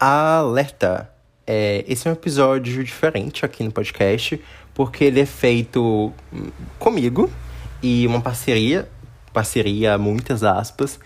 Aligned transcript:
Alerta! 0.00 1.10
É, 1.44 1.84
esse 1.88 2.06
é 2.06 2.10
um 2.12 2.14
episódio 2.14 2.84
diferente 2.84 3.44
aqui 3.44 3.64
no 3.64 3.72
podcast, 3.72 4.40
porque 4.72 5.02
ele 5.02 5.18
é 5.18 5.26
feito 5.26 6.12
comigo 6.78 7.28
e 7.82 8.06
uma 8.06 8.20
parceria, 8.20 8.88
parceria 9.32 9.98
muitas 9.98 10.44
aspas, 10.44 11.00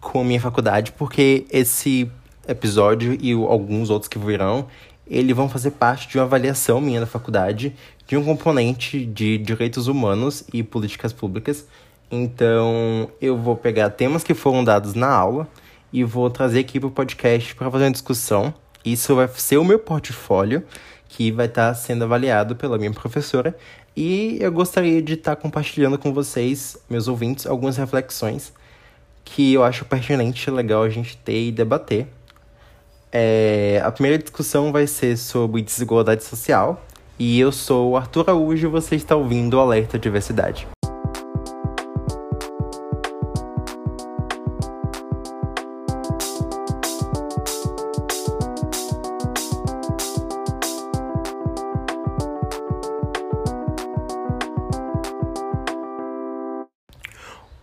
com 0.00 0.22
a 0.22 0.24
minha 0.24 0.40
faculdade, 0.40 0.90
porque 0.90 1.46
esse 1.52 2.10
episódio 2.48 3.16
e 3.20 3.32
alguns 3.32 3.90
outros 3.90 4.08
que 4.08 4.18
virão, 4.18 4.66
eles 5.06 5.36
vão 5.36 5.48
fazer 5.48 5.70
parte 5.70 6.08
de 6.08 6.18
uma 6.18 6.24
avaliação 6.24 6.80
minha 6.80 6.98
da 6.98 7.06
faculdade 7.06 7.76
de 8.08 8.16
um 8.16 8.24
componente 8.24 9.06
de 9.06 9.38
direitos 9.38 9.86
humanos 9.86 10.42
e 10.52 10.64
políticas 10.64 11.12
públicas. 11.12 11.64
Então, 12.10 13.08
eu 13.20 13.38
vou 13.38 13.54
pegar 13.54 13.90
temas 13.90 14.24
que 14.24 14.34
foram 14.34 14.64
dados 14.64 14.94
na 14.94 15.08
aula 15.08 15.46
e 15.92 16.02
vou 16.04 16.30
trazer 16.30 16.60
aqui 16.60 16.80
para 16.80 16.88
o 16.88 16.90
podcast 16.90 17.54
para 17.54 17.70
fazer 17.70 17.84
uma 17.84 17.90
discussão. 17.90 18.54
Isso 18.84 19.14
vai 19.14 19.28
ser 19.28 19.58
o 19.58 19.64
meu 19.64 19.78
portfólio, 19.78 20.64
que 21.08 21.30
vai 21.30 21.46
estar 21.46 21.68
tá 21.68 21.74
sendo 21.74 22.04
avaliado 22.04 22.56
pela 22.56 22.78
minha 22.78 22.92
professora. 22.92 23.56
E 23.96 24.38
eu 24.40 24.50
gostaria 24.50 25.02
de 25.02 25.14
estar 25.14 25.36
tá 25.36 25.42
compartilhando 25.42 25.98
com 25.98 26.12
vocês, 26.12 26.76
meus 26.88 27.08
ouvintes, 27.08 27.46
algumas 27.46 27.76
reflexões 27.76 28.52
que 29.24 29.52
eu 29.54 29.62
acho 29.62 29.84
pertinente 29.84 30.48
e 30.48 30.52
legal 30.52 30.82
a 30.82 30.88
gente 30.88 31.16
ter 31.18 31.48
e 31.48 31.52
debater. 31.52 32.06
É, 33.10 33.80
a 33.84 33.92
primeira 33.92 34.18
discussão 34.18 34.72
vai 34.72 34.86
ser 34.86 35.16
sobre 35.16 35.62
desigualdade 35.62 36.24
social. 36.24 36.84
E 37.18 37.38
eu 37.38 37.52
sou 37.52 37.90
o 37.90 37.96
Arthur 37.96 38.30
Araújo 38.30 38.66
e 38.66 38.70
você 38.70 38.96
está 38.96 39.14
ouvindo 39.14 39.54
o 39.54 39.60
Alerta 39.60 39.98
Diversidade. 39.98 40.66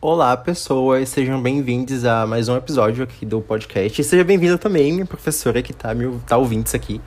Olá, 0.01 0.37
pessoas, 0.37 1.09
sejam 1.09 1.41
bem-vindos 1.41 2.05
a 2.05 2.25
mais 2.25 2.47
um 2.47 2.55
episódio 2.55 3.03
aqui 3.03 3.25
do 3.25 3.41
podcast. 3.41 3.99
E 3.99 4.03
seja 4.05 4.23
bem-vinda 4.23 4.57
também, 4.57 4.93
minha 4.93 5.05
professora 5.05 5.61
que 5.61 5.73
tá, 5.73 5.93
me, 5.93 6.17
tá 6.19 6.37
ouvindo 6.37 6.65
isso 6.65 6.75
aqui. 6.77 7.01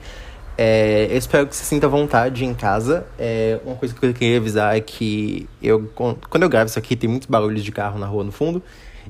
É, 0.55 1.07
eu 1.09 1.17
espero 1.17 1.47
que 1.47 1.55
você 1.55 1.63
sinta 1.63 1.87
vontade 1.87 2.45
em 2.45 2.53
casa. 2.53 3.03
É, 3.17 3.59
uma 3.65 3.75
coisa 3.75 3.95
que 3.95 4.05
eu 4.05 4.13
queria 4.13 4.37
avisar 4.37 4.77
é 4.77 4.79
que 4.79 5.49
eu, 5.59 5.91
quando 5.95 6.43
eu 6.43 6.49
gravo 6.49 6.67
isso 6.67 6.77
aqui, 6.77 6.95
tem 6.95 7.09
muitos 7.09 7.27
barulhos 7.27 7.63
de 7.63 7.71
carro 7.71 7.97
na 7.97 8.05
rua 8.05 8.23
no 8.23 8.31
fundo. 8.31 8.61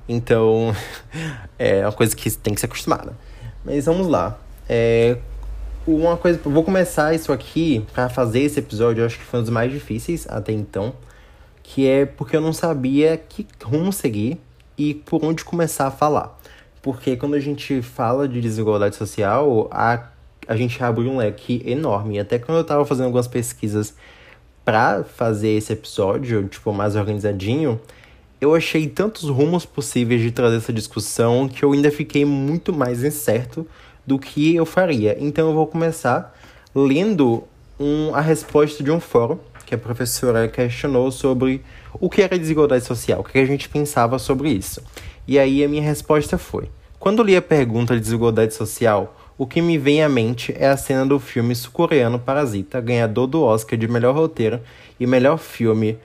Então, 0.07 0.73
é 1.59 1.85
uma 1.85 1.91
coisa 1.91 2.15
que 2.15 2.31
tem 2.37 2.53
que 2.53 2.61
ser 2.61 2.67
acostumada. 2.67 3.11
Mas 3.65 3.83
vamos 3.83 4.07
lá. 4.07 4.39
É, 4.69 5.17
uma 5.85 6.15
coisa, 6.15 6.39
vou 6.45 6.63
começar 6.63 7.13
isso 7.13 7.33
aqui 7.33 7.85
para 7.91 8.07
fazer 8.07 8.43
esse 8.43 8.59
episódio. 8.59 9.01
Eu 9.01 9.07
acho 9.07 9.19
que 9.19 9.25
foi 9.25 9.41
um 9.41 9.43
dos 9.43 9.51
mais 9.51 9.69
difíceis 9.69 10.25
até 10.29 10.53
então 10.53 10.93
que 11.63 11.87
é 11.87 12.05
porque 12.05 12.35
eu 12.35 12.41
não 12.41 12.53
sabia 12.53 13.17
que 13.17 13.47
rumo 13.63 13.91
seguir 13.91 14.37
e 14.77 14.93
por 14.93 15.23
onde 15.23 15.45
começar 15.45 15.87
a 15.87 15.91
falar. 15.91 16.37
Porque 16.81 17.15
quando 17.15 17.35
a 17.35 17.39
gente 17.39 17.81
fala 17.81 18.27
de 18.27 18.41
desigualdade 18.41 18.97
social, 18.97 19.69
a, 19.71 20.09
a 20.45 20.55
gente 20.57 20.83
abre 20.83 21.07
um 21.07 21.17
leque 21.17 21.63
enorme. 21.65 22.19
Até 22.19 22.37
quando 22.37 22.57
eu 22.57 22.61
estava 22.61 22.85
fazendo 22.85 23.05
algumas 23.05 23.27
pesquisas 23.27 23.95
para 24.65 25.03
fazer 25.03 25.49
esse 25.49 25.71
episódio, 25.71 26.47
tipo, 26.47 26.73
mais 26.73 26.95
organizadinho, 26.97 27.79
eu 28.41 28.53
achei 28.53 28.87
tantos 28.87 29.29
rumos 29.29 29.65
possíveis 29.65 30.21
de 30.21 30.31
trazer 30.31 30.57
essa 30.57 30.73
discussão 30.73 31.47
que 31.47 31.63
eu 31.63 31.71
ainda 31.71 31.89
fiquei 31.89 32.25
muito 32.25 32.73
mais 32.73 33.01
incerto 33.01 33.65
do 34.05 34.19
que 34.19 34.53
eu 34.53 34.65
faria. 34.65 35.15
Então 35.19 35.47
eu 35.47 35.53
vou 35.53 35.65
começar 35.65 36.37
lendo 36.75 37.45
um, 37.79 38.13
a 38.13 38.19
resposta 38.19 38.83
de 38.83 38.91
um 38.91 38.99
fórum 38.99 39.39
que 39.65 39.75
a 39.75 39.77
professora 39.77 40.47
questionou 40.47 41.11
sobre 41.11 41.61
o 41.99 42.09
que 42.09 42.21
era 42.21 42.37
desigualdade 42.37 42.85
social, 42.85 43.21
o 43.21 43.23
que 43.23 43.37
a 43.37 43.45
gente 43.45 43.69
pensava 43.69 44.19
sobre 44.19 44.49
isso. 44.49 44.81
E 45.27 45.39
aí 45.39 45.63
a 45.63 45.69
minha 45.69 45.81
resposta 45.81 46.37
foi: 46.37 46.69
quando 46.99 47.23
li 47.23 47.35
a 47.35 47.41
pergunta 47.41 47.93
de 47.95 48.01
desigualdade 48.01 48.53
social, 48.53 49.17
o 49.37 49.47
que 49.47 49.61
me 49.61 49.77
vem 49.77 50.03
à 50.03 50.09
mente 50.09 50.53
é 50.57 50.67
a 50.67 50.77
cena 50.77 51.05
do 51.05 51.19
filme 51.19 51.55
sul-coreano 51.55 52.19
Parasita, 52.19 52.79
ganhador 52.79 53.27
do 53.27 53.41
Oscar 53.41 53.77
de 53.77 53.87
melhor 53.87 54.15
roteiro 54.15 54.61
e 54.99 55.07
melhor 55.07 55.37
filme 55.37 55.97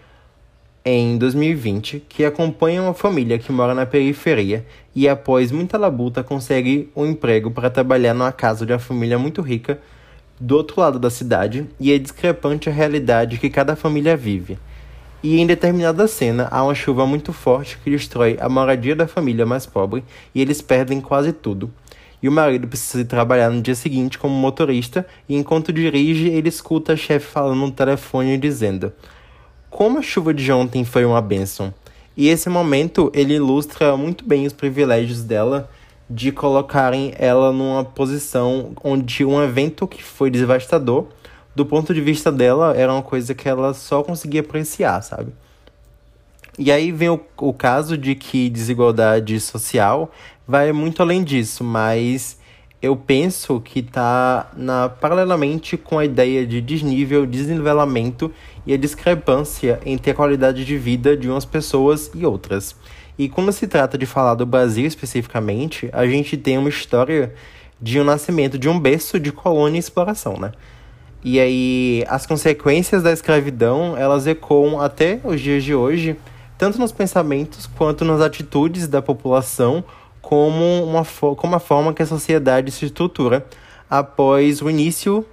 em 0.84 1.18
2020, 1.18 2.04
que 2.08 2.24
acompanha 2.24 2.82
uma 2.82 2.94
família 2.94 3.38
que 3.38 3.52
mora 3.52 3.74
na 3.74 3.84
periferia 3.84 4.64
e, 4.94 5.06
após 5.08 5.52
muita 5.52 5.76
labuta, 5.76 6.24
consegue 6.24 6.90
um 6.96 7.04
emprego 7.04 7.50
para 7.50 7.68
trabalhar 7.68 8.14
numa 8.14 8.32
casa 8.32 8.64
de 8.64 8.72
uma 8.72 8.78
família 8.78 9.18
muito 9.18 9.42
rica 9.42 9.78
do 10.40 10.56
outro 10.56 10.80
lado 10.80 10.98
da 10.98 11.10
cidade 11.10 11.66
e 11.80 11.92
é 11.92 11.98
discrepante 11.98 12.68
a 12.68 12.72
realidade 12.72 13.38
que 13.38 13.50
cada 13.50 13.74
família 13.74 14.16
vive. 14.16 14.58
E 15.22 15.40
em 15.40 15.46
determinada 15.46 16.06
cena 16.06 16.46
há 16.50 16.62
uma 16.62 16.74
chuva 16.74 17.04
muito 17.04 17.32
forte 17.32 17.76
que 17.82 17.90
destrói 17.90 18.36
a 18.40 18.48
moradia 18.48 18.94
da 18.94 19.08
família 19.08 19.44
mais 19.44 19.66
pobre 19.66 20.04
e 20.32 20.40
eles 20.40 20.62
perdem 20.62 21.00
quase 21.00 21.32
tudo. 21.32 21.70
E 22.22 22.28
o 22.28 22.32
marido 22.32 22.68
precisa 22.68 23.04
trabalhar 23.04 23.50
no 23.50 23.60
dia 23.60 23.74
seguinte 23.74 24.18
como 24.18 24.34
motorista 24.34 25.06
e 25.28 25.36
enquanto 25.36 25.72
dirige 25.72 26.28
ele 26.28 26.48
escuta 26.48 26.92
a 26.92 26.96
chefe 26.96 27.26
falando 27.26 27.58
no 27.58 27.70
telefone 27.72 28.38
dizendo: 28.38 28.92
"Como 29.68 29.98
a 29.98 30.02
chuva 30.02 30.32
de 30.32 30.50
ontem 30.52 30.84
foi 30.84 31.04
uma 31.04 31.20
bênção". 31.20 31.74
E 32.16 32.28
esse 32.28 32.48
momento 32.48 33.10
ele 33.14 33.34
ilustra 33.34 33.96
muito 33.96 34.24
bem 34.24 34.46
os 34.46 34.52
privilégios 34.52 35.22
dela 35.22 35.68
de 36.08 36.32
colocarem 36.32 37.12
ela 37.18 37.52
numa 37.52 37.84
posição 37.84 38.72
onde 38.82 39.24
um 39.24 39.42
evento 39.42 39.86
que 39.86 40.02
foi 40.02 40.30
devastador, 40.30 41.06
do 41.54 41.66
ponto 41.66 41.92
de 41.92 42.00
vista 42.00 42.30
dela, 42.30 42.74
era 42.76 42.92
uma 42.92 43.02
coisa 43.02 43.34
que 43.34 43.48
ela 43.48 43.74
só 43.74 44.02
conseguia 44.02 44.40
apreciar, 44.40 45.02
sabe? 45.02 45.32
E 46.58 46.72
aí 46.72 46.90
vem 46.90 47.08
o, 47.08 47.20
o 47.36 47.52
caso 47.52 47.96
de 47.96 48.14
que 48.14 48.48
desigualdade 48.48 49.38
social 49.38 50.10
vai 50.46 50.72
muito 50.72 51.02
além 51.02 51.22
disso, 51.22 51.62
mas 51.62 52.38
eu 52.80 52.96
penso 52.96 53.60
que 53.60 53.80
está 53.80 54.50
na, 54.56 54.88
paralelamente 54.88 55.76
com 55.76 55.98
a 55.98 56.04
ideia 56.04 56.46
de 56.46 56.60
desnível, 56.60 57.26
desnivelamento 57.26 58.32
e 58.64 58.72
a 58.72 58.76
discrepância 58.76 59.80
entre 59.84 60.12
a 60.12 60.14
qualidade 60.14 60.64
de 60.64 60.78
vida 60.78 61.16
de 61.16 61.28
umas 61.28 61.44
pessoas 61.44 62.10
e 62.14 62.24
outras. 62.24 62.74
E 63.18 63.28
quando 63.28 63.50
se 63.50 63.66
trata 63.66 63.98
de 63.98 64.06
falar 64.06 64.34
do 64.34 64.46
Brasil 64.46 64.86
especificamente, 64.86 65.90
a 65.92 66.06
gente 66.06 66.36
tem 66.36 66.56
uma 66.56 66.68
história 66.68 67.34
de 67.80 67.98
um 67.98 68.04
nascimento 68.04 68.56
de 68.56 68.68
um 68.68 68.78
berço 68.78 69.18
de 69.18 69.32
colônia 69.32 69.76
e 69.76 69.80
exploração, 69.80 70.36
né? 70.36 70.52
E 71.24 71.40
aí 71.40 72.04
as 72.06 72.26
consequências 72.26 73.02
da 73.02 73.12
escravidão, 73.12 73.96
elas 73.96 74.26
ecoam 74.28 74.80
até 74.80 75.20
os 75.24 75.40
dias 75.40 75.64
de 75.64 75.74
hoje, 75.74 76.16
tanto 76.56 76.78
nos 76.78 76.92
pensamentos 76.92 77.66
quanto 77.66 78.04
nas 78.04 78.20
atitudes 78.20 78.86
da 78.86 79.02
população, 79.02 79.82
como 80.22 80.84
uma, 80.84 81.04
como 81.04 81.52
uma 81.54 81.60
forma 81.60 81.92
que 81.92 82.02
a 82.02 82.06
sociedade 82.06 82.70
se 82.70 82.86
estrutura 82.86 83.44
após 83.90 84.62
o 84.62 84.70
início 84.70 85.26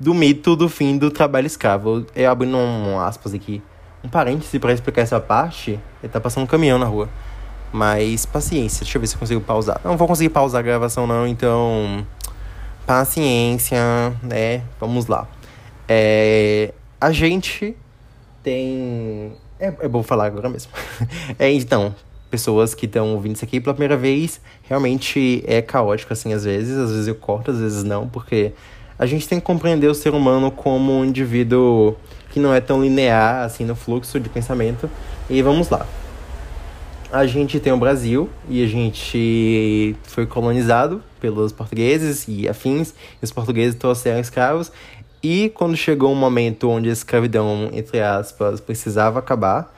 do 0.00 0.14
mito 0.14 0.56
do 0.56 0.68
fim 0.68 0.96
do 0.96 1.10
trabalho 1.10 1.46
escravo. 1.46 2.06
Eu 2.16 2.30
abrindo 2.30 2.56
um 2.56 2.98
aspas 2.98 3.34
aqui 3.34 3.62
um 4.04 4.08
parêntese 4.08 4.58
para 4.58 4.72
explicar 4.72 5.02
essa 5.02 5.20
parte. 5.20 5.78
Ele 6.02 6.12
tá 6.12 6.20
passando 6.20 6.44
um 6.44 6.46
caminhão 6.46 6.78
na 6.78 6.86
rua. 6.86 7.08
Mas 7.72 8.26
paciência, 8.26 8.84
deixa 8.84 8.98
eu 8.98 9.00
ver 9.00 9.06
se 9.06 9.14
eu 9.14 9.18
consigo 9.18 9.40
pausar. 9.40 9.80
Não 9.84 9.96
vou 9.96 10.06
conseguir 10.06 10.28
pausar 10.28 10.60
a 10.60 10.62
gravação, 10.62 11.06
não, 11.06 11.26
então. 11.26 12.06
Paciência, 12.86 13.78
né? 14.22 14.62
Vamos 14.78 15.06
lá. 15.06 15.26
É, 15.88 16.74
a 17.00 17.12
gente 17.12 17.76
tem. 18.42 19.32
É, 19.58 19.66
é 19.80 19.88
bom 19.88 20.02
falar 20.02 20.26
agora 20.26 20.48
mesmo. 20.48 20.72
é, 21.38 21.50
então, 21.52 21.94
pessoas 22.30 22.74
que 22.74 22.86
estão 22.86 23.14
ouvindo 23.14 23.36
isso 23.36 23.44
aqui 23.44 23.60
pela 23.60 23.74
primeira 23.74 23.96
vez, 23.96 24.40
realmente 24.64 25.42
é 25.46 25.62
caótico, 25.62 26.12
assim, 26.12 26.34
às 26.34 26.44
vezes. 26.44 26.76
Às 26.76 26.90
vezes 26.90 27.08
eu 27.08 27.14
corto, 27.14 27.52
às 27.52 27.58
vezes 27.58 27.84
não, 27.84 28.08
porque 28.08 28.52
a 28.98 29.06
gente 29.06 29.26
tem 29.26 29.40
que 29.40 29.46
compreender 29.46 29.88
o 29.88 29.94
ser 29.94 30.14
humano 30.14 30.50
como 30.50 30.92
um 30.92 31.04
indivíduo 31.04 31.96
que 32.32 32.40
não 32.40 32.52
é 32.52 32.60
tão 32.60 32.82
linear 32.82 33.44
assim 33.44 33.64
no 33.64 33.76
fluxo 33.76 34.18
de 34.18 34.28
pensamento. 34.28 34.90
E 35.28 35.42
vamos 35.42 35.68
lá. 35.68 35.86
A 37.12 37.26
gente 37.26 37.60
tem 37.60 37.72
o 37.72 37.76
Brasil 37.76 38.30
e 38.48 38.64
a 38.64 38.66
gente 38.66 39.94
foi 40.04 40.26
colonizado 40.26 41.02
pelos 41.20 41.52
portugueses 41.52 42.26
e 42.26 42.48
afins. 42.48 42.94
E 43.20 43.24
os 43.24 43.30
portugueses 43.30 43.74
trouxeram 43.74 44.18
escravos. 44.18 44.72
E 45.22 45.50
quando 45.50 45.76
chegou 45.76 46.10
um 46.10 46.16
momento 46.16 46.70
onde 46.70 46.88
a 46.88 46.92
escravidão, 46.92 47.68
entre 47.72 48.00
aspas, 48.00 48.60
precisava 48.60 49.18
acabar, 49.18 49.72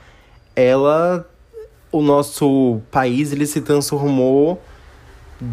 ela, 0.55 1.27
o 1.91 2.01
nosso 2.01 2.79
país, 2.89 3.33
ele 3.33 3.45
se 3.45 3.59
transformou 3.59 4.61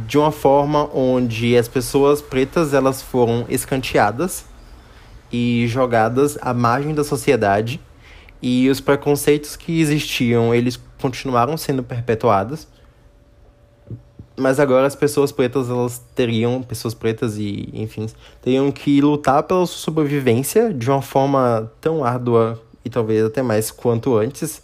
de 0.06 0.16
uma 0.16 0.30
forma 0.30 0.88
onde 0.94 1.56
as 1.56 1.66
pessoas 1.66 2.22
pretas 2.22 2.72
elas 2.72 3.02
foram 3.02 3.44
escanteadas 3.48 4.44
e 5.32 5.66
jogadas 5.66 6.36
à 6.40 6.52
margem 6.52 6.94
da 6.94 7.02
sociedade 7.02 7.80
e 8.42 8.68
os 8.68 8.80
preconceitos 8.80 9.56
que 9.56 9.80
existiam, 9.80 10.54
eles 10.54 10.78
continuaram 11.00 11.56
sendo 11.56 11.82
perpetuados. 11.82 12.66
mas 14.36 14.58
agora 14.58 14.86
as 14.86 14.96
pessoas 14.96 15.30
pretas, 15.30 15.68
elas 15.70 16.02
teriam, 16.14 16.62
pessoas 16.62 16.94
pretas 16.94 17.36
e, 17.38 17.68
enfim, 17.72 18.06
teriam 18.40 18.72
que 18.72 19.00
lutar 19.00 19.42
pela 19.44 19.64
sua 19.66 19.78
sobrevivência 19.78 20.72
de 20.72 20.90
uma 20.90 21.02
forma 21.02 21.70
tão 21.80 22.04
árdua 22.04 22.60
e 22.84 22.90
talvez 22.90 23.24
até 23.24 23.42
mais 23.42 23.70
quanto 23.70 24.16
antes. 24.16 24.62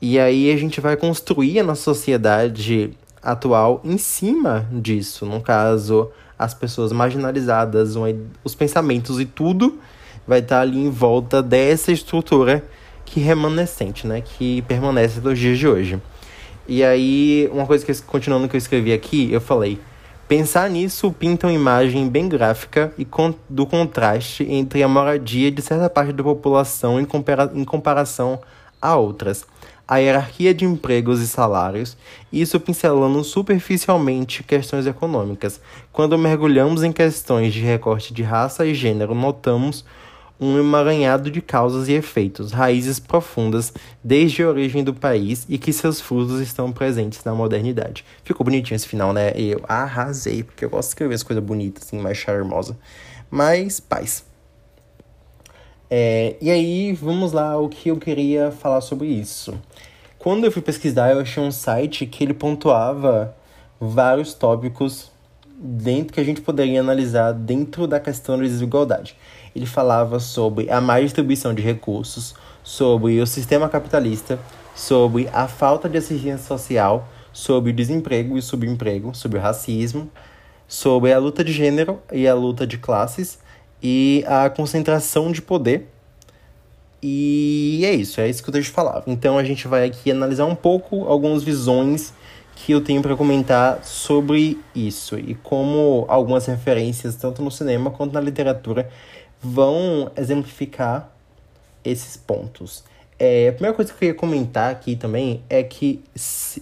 E 0.00 0.18
aí 0.18 0.50
a 0.52 0.56
gente 0.56 0.80
vai 0.80 0.96
construir 0.96 1.58
a 1.60 1.64
nossa 1.64 1.82
sociedade 1.82 2.96
atual 3.22 3.80
em 3.84 3.98
cima 3.98 4.66
disso. 4.72 5.26
No 5.26 5.40
caso, 5.40 6.10
as 6.38 6.54
pessoas 6.54 6.92
marginalizadas, 6.92 7.94
os 8.44 8.54
pensamentos 8.54 9.18
e 9.18 9.24
tudo 9.24 9.78
vai 10.26 10.40
estar 10.40 10.60
ali 10.60 10.78
em 10.78 10.90
volta 10.90 11.42
dessa 11.42 11.90
estrutura 11.90 12.64
que 13.04 13.18
remanescente, 13.18 14.06
né? 14.06 14.20
Que 14.20 14.62
permanece 14.62 15.20
nos 15.20 15.38
dias 15.38 15.58
de 15.58 15.66
hoje. 15.66 16.00
E 16.66 16.84
aí, 16.84 17.48
uma 17.50 17.66
coisa 17.66 17.84
que 17.84 18.02
continuando 18.02 18.46
que 18.46 18.54
eu 18.54 18.58
escrevi 18.58 18.92
aqui, 18.92 19.32
eu 19.32 19.40
falei: 19.40 19.80
pensar 20.28 20.68
nisso 20.68 21.10
pinta 21.10 21.46
uma 21.46 21.52
imagem 21.52 22.06
bem 22.08 22.28
gráfica 22.28 22.92
e 22.98 23.04
con 23.06 23.34
do 23.48 23.66
contraste 23.66 24.46
entre 24.50 24.82
a 24.82 24.88
moradia 24.88 25.50
de 25.50 25.62
certa 25.62 25.88
parte 25.88 26.12
da 26.12 26.22
população 26.22 27.00
em, 27.00 27.06
compara 27.06 27.50
em 27.54 27.64
comparação 27.64 28.38
a 28.80 28.94
outras. 28.96 29.46
A 29.88 29.96
hierarquia 29.96 30.52
de 30.52 30.66
empregos 30.66 31.18
e 31.22 31.26
salários, 31.26 31.96
isso 32.30 32.60
pincelando 32.60 33.24
superficialmente 33.24 34.42
questões 34.42 34.86
econômicas. 34.86 35.62
Quando 35.90 36.18
mergulhamos 36.18 36.82
em 36.82 36.92
questões 36.92 37.54
de 37.54 37.60
recorte 37.60 38.12
de 38.12 38.22
raça 38.22 38.66
e 38.66 38.74
gênero, 38.74 39.14
notamos 39.14 39.86
um 40.38 40.58
emaranhado 40.58 41.30
de 41.30 41.40
causas 41.40 41.88
e 41.88 41.94
efeitos, 41.94 42.52
raízes 42.52 43.00
profundas 43.00 43.72
desde 44.04 44.42
a 44.42 44.48
origem 44.48 44.84
do 44.84 44.92
país 44.92 45.46
e 45.48 45.56
que 45.56 45.72
seus 45.72 46.02
frutos 46.02 46.38
estão 46.40 46.70
presentes 46.70 47.24
na 47.24 47.34
modernidade. 47.34 48.04
Ficou 48.22 48.44
bonitinho 48.44 48.76
esse 48.76 48.86
final, 48.86 49.14
né? 49.14 49.32
Eu 49.34 49.62
arrasei, 49.66 50.42
porque 50.42 50.66
eu 50.66 50.70
gosto 50.70 50.88
de 50.88 50.92
escrever 50.92 51.14
as 51.14 51.22
coisas 51.22 51.42
bonitas, 51.42 51.84
assim, 51.84 51.98
mais 51.98 52.18
charmosa. 52.18 52.76
Mas, 53.30 53.80
paz. 53.80 54.27
É, 55.90 56.36
e 56.40 56.50
aí, 56.50 56.92
vamos 56.92 57.32
lá, 57.32 57.58
o 57.58 57.68
que 57.68 57.88
eu 57.88 57.96
queria 57.96 58.50
falar 58.50 58.80
sobre 58.80 59.08
isso. 59.08 59.58
Quando 60.18 60.44
eu 60.44 60.52
fui 60.52 60.62
pesquisar, 60.62 61.12
eu 61.12 61.20
achei 61.20 61.42
um 61.42 61.50
site 61.50 62.06
que 62.06 62.24
ele 62.24 62.34
pontuava 62.34 63.34
vários 63.80 64.34
tópicos 64.34 65.10
dentro 65.60 66.12
que 66.12 66.20
a 66.20 66.24
gente 66.24 66.40
poderia 66.40 66.80
analisar 66.80 67.32
dentro 67.32 67.86
da 67.86 67.98
questão 67.98 68.36
da 68.36 68.44
desigualdade 68.44 69.16
ele 69.58 69.66
falava 69.66 70.20
sobre 70.20 70.70
a 70.70 70.80
má 70.80 71.00
distribuição 71.00 71.52
de 71.52 71.62
recursos, 71.62 72.34
sobre 72.62 73.20
o 73.20 73.26
sistema 73.26 73.68
capitalista, 73.68 74.38
sobre 74.74 75.28
a 75.32 75.48
falta 75.48 75.88
de 75.88 75.98
assistência 75.98 76.38
social, 76.38 77.08
sobre 77.32 77.70
o 77.70 77.74
desemprego 77.74 78.38
e 78.38 78.42
subemprego, 78.42 79.14
sobre 79.14 79.38
o 79.38 79.40
racismo, 79.40 80.10
sobre 80.66 81.12
a 81.12 81.18
luta 81.18 81.42
de 81.42 81.52
gênero 81.52 82.00
e 82.12 82.28
a 82.28 82.34
luta 82.34 82.66
de 82.66 82.78
classes 82.78 83.38
e 83.82 84.24
a 84.26 84.48
concentração 84.50 85.30
de 85.30 85.42
poder. 85.42 85.88
E 87.02 87.82
é 87.84 87.92
isso, 87.92 88.20
é 88.20 88.28
isso 88.28 88.42
que 88.42 88.50
eu 88.50 88.62
te 88.62 88.70
falava. 88.70 89.04
Então 89.06 89.38
a 89.38 89.44
gente 89.44 89.68
vai 89.68 89.86
aqui 89.86 90.10
analisar 90.10 90.46
um 90.46 90.54
pouco 90.54 91.04
algumas 91.04 91.42
visões 91.42 92.12
que 92.56 92.72
eu 92.72 92.80
tenho 92.80 93.00
para 93.00 93.16
comentar 93.16 93.84
sobre 93.84 94.58
isso 94.74 95.16
e 95.16 95.34
como 95.36 96.04
algumas 96.08 96.46
referências, 96.46 97.14
tanto 97.14 97.40
no 97.40 97.50
cinema 97.50 97.90
quanto 97.90 98.12
na 98.12 98.20
literatura, 98.20 98.90
vão 99.40 100.10
exemplificar 100.16 101.12
esses 101.84 102.16
pontos. 102.16 102.82
É, 103.16 103.48
a 103.48 103.52
primeira 103.52 103.74
coisa 103.74 103.90
que 103.90 103.96
eu 103.96 103.98
queria 103.98 104.14
comentar 104.14 104.70
aqui 104.70 104.96
também 104.96 105.42
é 105.48 105.62
que, 105.62 106.02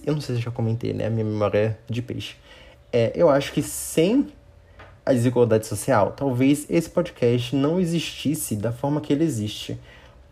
eu 0.05 0.13
não 0.13 0.21
sei 0.21 0.35
se 0.35 0.41
eu 0.41 0.45
já 0.45 0.51
comentei, 0.51 0.93
né? 0.93 1.07
A 1.07 1.09
minha 1.09 1.25
memória 1.25 1.77
de 1.89 2.01
peixe. 2.01 2.35
É, 2.91 3.11
eu 3.15 3.29
acho 3.29 3.51
que 3.51 3.61
sem 3.61 4.27
a 5.07 5.13
desigualdade 5.13 5.65
social, 5.65 6.11
talvez 6.11 6.65
esse 6.69 6.89
podcast 6.89 7.55
não 7.55 7.79
existisse 7.79 8.57
da 8.57 8.73
forma 8.73 8.99
que 8.99 9.13
ele 9.13 9.23
existe. 9.23 9.79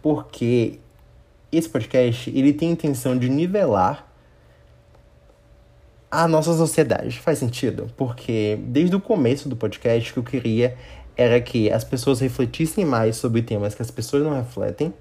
Porque 0.01 0.80
esse 1.50 1.69
podcast, 1.69 2.30
ele 2.30 2.51
tem 2.51 2.69
a 2.69 2.72
intenção 2.74 3.18
de 3.18 3.30
nivelar 3.30 4.06
a 6.12 6.27
nossa 6.27 6.54
sociedade. 6.54 7.19
Faz 7.19 7.39
sentido? 7.39 7.89
Porque 7.95 8.60
desde 8.63 8.98
o 8.98 9.00
começo 9.00 9.48
do 9.48 9.56
podcast, 9.56 10.12
que 10.12 10.19
eu 10.19 10.24
queria 10.24 10.78
era 11.16 11.39
que 11.39 11.71
as 11.71 11.86
pessoas 11.86 12.19
refletissem 12.19 12.83
mais 12.83 13.16
sobre 13.16 13.42
temas 13.42 13.74
que 13.74 13.81
as 13.81 13.89
pessoas 13.89 14.24
não 14.24 14.36
refletem 14.36 14.94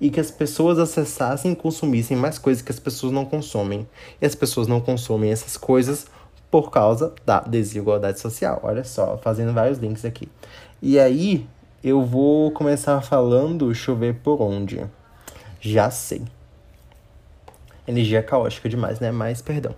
e 0.00 0.08
que 0.08 0.18
as 0.18 0.30
pessoas 0.30 0.78
acessassem 0.78 1.52
e 1.52 1.56
consumissem 1.56 2.16
mais 2.16 2.38
coisas 2.38 2.62
que 2.62 2.72
as 2.72 2.80
pessoas 2.80 3.12
não 3.12 3.26
consomem. 3.26 3.86
E 4.22 4.24
as 4.24 4.34
pessoas 4.34 4.66
não 4.66 4.80
consomem 4.80 5.30
essas 5.30 5.58
coisas 5.58 6.06
por 6.52 6.70
causa 6.70 7.14
da 7.24 7.40
desigualdade 7.40 8.20
social. 8.20 8.60
Olha 8.62 8.84
só, 8.84 9.16
fazendo 9.16 9.54
vários 9.54 9.78
links 9.78 10.04
aqui. 10.04 10.28
E 10.82 10.98
aí, 11.00 11.46
eu 11.82 12.04
vou 12.04 12.50
começar 12.50 13.00
falando 13.00 13.74
chover 13.74 14.16
por 14.22 14.42
onde? 14.42 14.84
Já 15.58 15.90
sei. 15.90 16.20
Energia 17.88 18.22
caótica 18.22 18.68
demais, 18.68 19.00
né? 19.00 19.10
Mas, 19.10 19.40
perdão. 19.40 19.74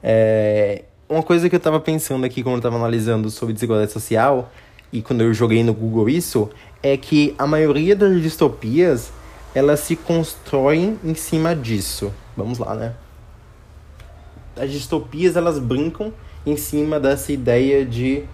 É... 0.00 0.84
Uma 1.08 1.24
coisa 1.24 1.50
que 1.50 1.56
eu 1.56 1.60
tava 1.60 1.80
pensando 1.80 2.24
aqui 2.24 2.40
quando 2.40 2.56
eu 2.56 2.62
tava 2.62 2.76
analisando 2.76 3.28
sobre 3.28 3.52
desigualdade 3.52 3.90
social 3.90 4.48
e 4.92 5.02
quando 5.02 5.22
eu 5.22 5.34
joguei 5.34 5.64
no 5.64 5.74
Google 5.74 6.08
isso, 6.08 6.48
é 6.84 6.96
que 6.96 7.34
a 7.36 7.48
maioria 7.48 7.96
das 7.96 8.22
distopias 8.22 9.12
elas 9.52 9.80
se 9.80 9.96
constroem 9.96 11.00
em 11.02 11.16
cima 11.16 11.56
disso. 11.56 12.14
Vamos 12.36 12.60
lá, 12.60 12.76
né? 12.76 12.94
As 14.56 14.70
distopias 14.70 15.36
elas 15.36 15.58
brincam 15.58 16.12
em 16.44 16.56
cima 16.56 16.98
dessa 16.98 17.32
ideia 17.32 17.84
de 17.84 18.24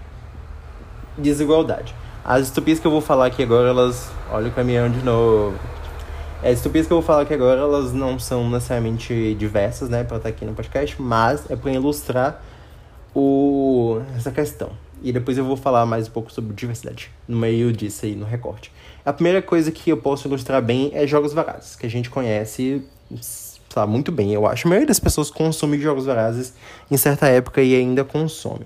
desigualdade. 1.17 1.95
As 2.25 2.43
distopias 2.43 2.81
que 2.81 2.87
eu 2.87 2.91
vou 2.91 3.01
falar 3.01 3.27
aqui 3.27 3.43
agora, 3.43 3.69
elas. 3.69 4.11
Olha 4.31 4.49
o 4.49 4.53
caminhão 4.53 4.91
de 4.91 5.03
novo. 5.05 5.57
As 6.43 6.55
distopias 6.55 6.87
que 6.87 6.93
eu 6.93 6.99
vou 6.99 7.07
falar 7.07 7.23
aqui 7.23 7.33
agora, 7.33 7.61
elas 7.61 7.93
não 7.93 8.19
são 8.19 8.49
necessariamente 8.51 9.35
diversas, 9.39 9.89
né, 9.89 10.05
pra 10.05 10.19
estar 10.19 10.29
aqui 10.29 10.45
no 10.45 10.53
podcast, 10.53 11.01
mas 11.01 11.51
é 11.51 11.57
para 11.57 11.73
ilustrar 11.73 12.43
o... 13.15 14.01
essa 14.17 14.31
questão. 14.31 14.71
E 15.03 15.13
depois 15.13 15.39
eu 15.39 15.45
vou 15.45 15.57
falar 15.57 15.87
mais 15.87 16.09
um 16.09 16.11
pouco 16.11 16.33
sobre 16.33 16.55
diversidade 16.55 17.11
no 17.27 17.37
meio 17.37 17.73
disso 17.73 18.05
aí, 18.05 18.15
no 18.15 18.27
recorte. 18.27 18.73
A 19.05 19.13
primeira 19.13 19.41
coisa 19.41 19.71
que 19.71 19.91
eu 19.91 19.97
posso 19.97 20.29
ilustrar 20.29 20.61
bem 20.61 20.91
é 20.95 21.07
jogos 21.07 21.33
vorazes, 21.33 21.77
que 21.77 21.87
a 21.87 21.91
gente 21.91 22.11
conhece 22.11 22.83
sabe, 23.77 23.93
muito 23.93 24.11
bem, 24.11 24.33
eu 24.33 24.47
acho. 24.47 24.67
A 24.67 24.71
maioria 24.71 24.87
das 24.87 24.99
pessoas 24.99 25.31
consome 25.31 25.79
jogos 25.79 26.07
vorazes 26.07 26.55
em 26.91 26.97
certa 26.97 27.29
época 27.29 27.61
e 27.63 27.75
ainda 27.77 28.05
consome. 28.05 28.65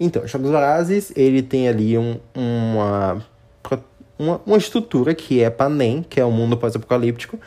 Então, 0.00 0.26
jogos 0.26 0.50
vorazes, 0.50 1.12
ele 1.14 1.42
tem 1.42 1.68
ali 1.68 1.96
um, 1.96 2.18
uma, 2.34 3.24
uma, 4.18 4.40
uma 4.44 4.56
estrutura 4.56 5.14
que 5.14 5.40
é 5.40 5.48
Panem, 5.48 6.04
que 6.08 6.20
é 6.20 6.24
o 6.24 6.28
um 6.28 6.32
mundo 6.32 6.56
pós-apocalíptico. 6.56 7.38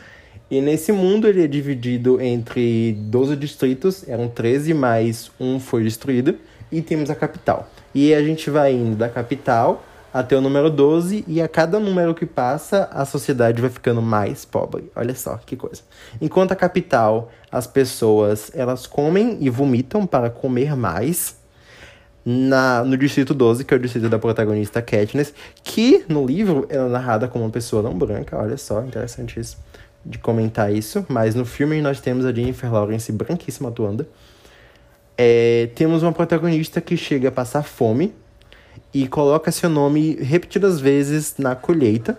E 0.50 0.60
nesse 0.62 0.90
mundo 0.90 1.28
ele 1.28 1.44
é 1.44 1.46
dividido 1.46 2.20
entre 2.20 2.92
12 2.92 3.36
distritos, 3.36 4.08
eram 4.08 4.28
13, 4.28 4.72
mas 4.72 5.30
um 5.38 5.60
foi 5.60 5.82
destruído, 5.82 6.36
e 6.70 6.80
temos 6.80 7.10
a 7.10 7.14
capital. 7.14 7.68
E 7.94 8.14
a 8.14 8.22
gente 8.22 8.48
vai 8.48 8.72
indo 8.72 8.96
da 8.96 9.08
capital 9.08 9.84
até 10.12 10.36
o 10.36 10.40
número 10.40 10.68
12 10.68 11.24
e 11.26 11.40
a 11.40 11.48
cada 11.48 11.80
número 11.80 12.14
que 12.14 12.26
passa, 12.26 12.88
a 12.92 13.04
sociedade 13.04 13.60
vai 13.60 13.70
ficando 13.70 14.02
mais 14.02 14.44
pobre. 14.44 14.90
Olha 14.94 15.14
só 15.14 15.36
que 15.38 15.56
coisa. 15.56 15.82
Enquanto 16.20 16.52
a 16.52 16.56
capital, 16.56 17.30
as 17.50 17.66
pessoas, 17.66 18.50
elas 18.54 18.86
comem 18.86 19.38
e 19.40 19.48
vomitam 19.48 20.06
para 20.06 20.28
comer 20.28 20.76
mais. 20.76 21.40
Na, 22.24 22.84
no 22.84 22.96
distrito 22.96 23.34
12, 23.34 23.64
que 23.64 23.74
é 23.74 23.76
o 23.76 23.80
distrito 23.80 24.08
da 24.08 24.16
protagonista 24.16 24.80
Katniss, 24.80 25.34
que 25.64 26.04
no 26.08 26.24
livro 26.24 26.66
ela 26.68 26.86
é 26.86 26.88
narrada 26.88 27.26
como 27.26 27.42
uma 27.42 27.50
pessoa 27.50 27.82
não 27.82 27.98
branca, 27.98 28.38
olha 28.38 28.56
só, 28.56 28.80
interessante 28.84 29.40
isso, 29.40 29.58
de 30.06 30.18
comentar 30.18 30.72
isso, 30.72 31.04
mas 31.08 31.34
no 31.34 31.44
filme 31.44 31.82
nós 31.82 32.00
temos 32.00 32.24
a 32.24 32.32
Jennifer 32.32 32.72
Lawrence 32.72 33.10
branquíssima 33.10 33.70
atuando. 33.70 34.06
É, 35.18 35.70
temos 35.74 36.04
uma 36.04 36.12
protagonista 36.12 36.80
que 36.80 36.96
chega 36.96 37.28
a 37.28 37.32
passar 37.32 37.64
fome 37.64 38.14
e 38.92 39.08
coloca 39.08 39.50
seu 39.50 39.70
nome 39.70 40.16
repetidas 40.16 40.80
vezes 40.80 41.34
na 41.38 41.54
colheita, 41.54 42.18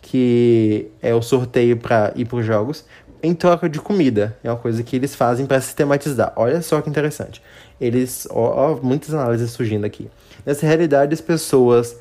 que 0.00 0.88
é 1.00 1.14
o 1.14 1.22
sorteio 1.22 1.76
para 1.76 2.12
ir 2.16 2.24
para 2.26 2.38
os 2.38 2.46
jogos, 2.46 2.84
em 3.22 3.34
troca 3.34 3.68
de 3.68 3.80
comida. 3.80 4.36
É 4.42 4.50
uma 4.50 4.58
coisa 4.58 4.82
que 4.82 4.96
eles 4.96 5.14
fazem 5.14 5.46
para 5.46 5.60
sistematizar. 5.60 6.32
Olha 6.36 6.60
só 6.60 6.80
que 6.80 6.90
interessante. 6.90 7.42
Eles, 7.80 8.26
ó, 8.30 8.72
ó, 8.72 8.80
muitas 8.82 9.14
análises 9.14 9.50
surgindo 9.50 9.84
aqui. 9.84 10.10
Nessa 10.44 10.66
realidade, 10.66 11.14
as 11.14 11.20
pessoas 11.20 11.96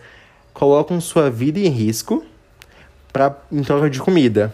colocam 0.54 1.00
sua 1.00 1.30
vida 1.30 1.60
em 1.60 1.70
risco 1.70 2.24
para 3.14 3.38
em 3.52 3.64
troca 3.64 3.90
de 3.90 4.00
comida. 4.00 4.54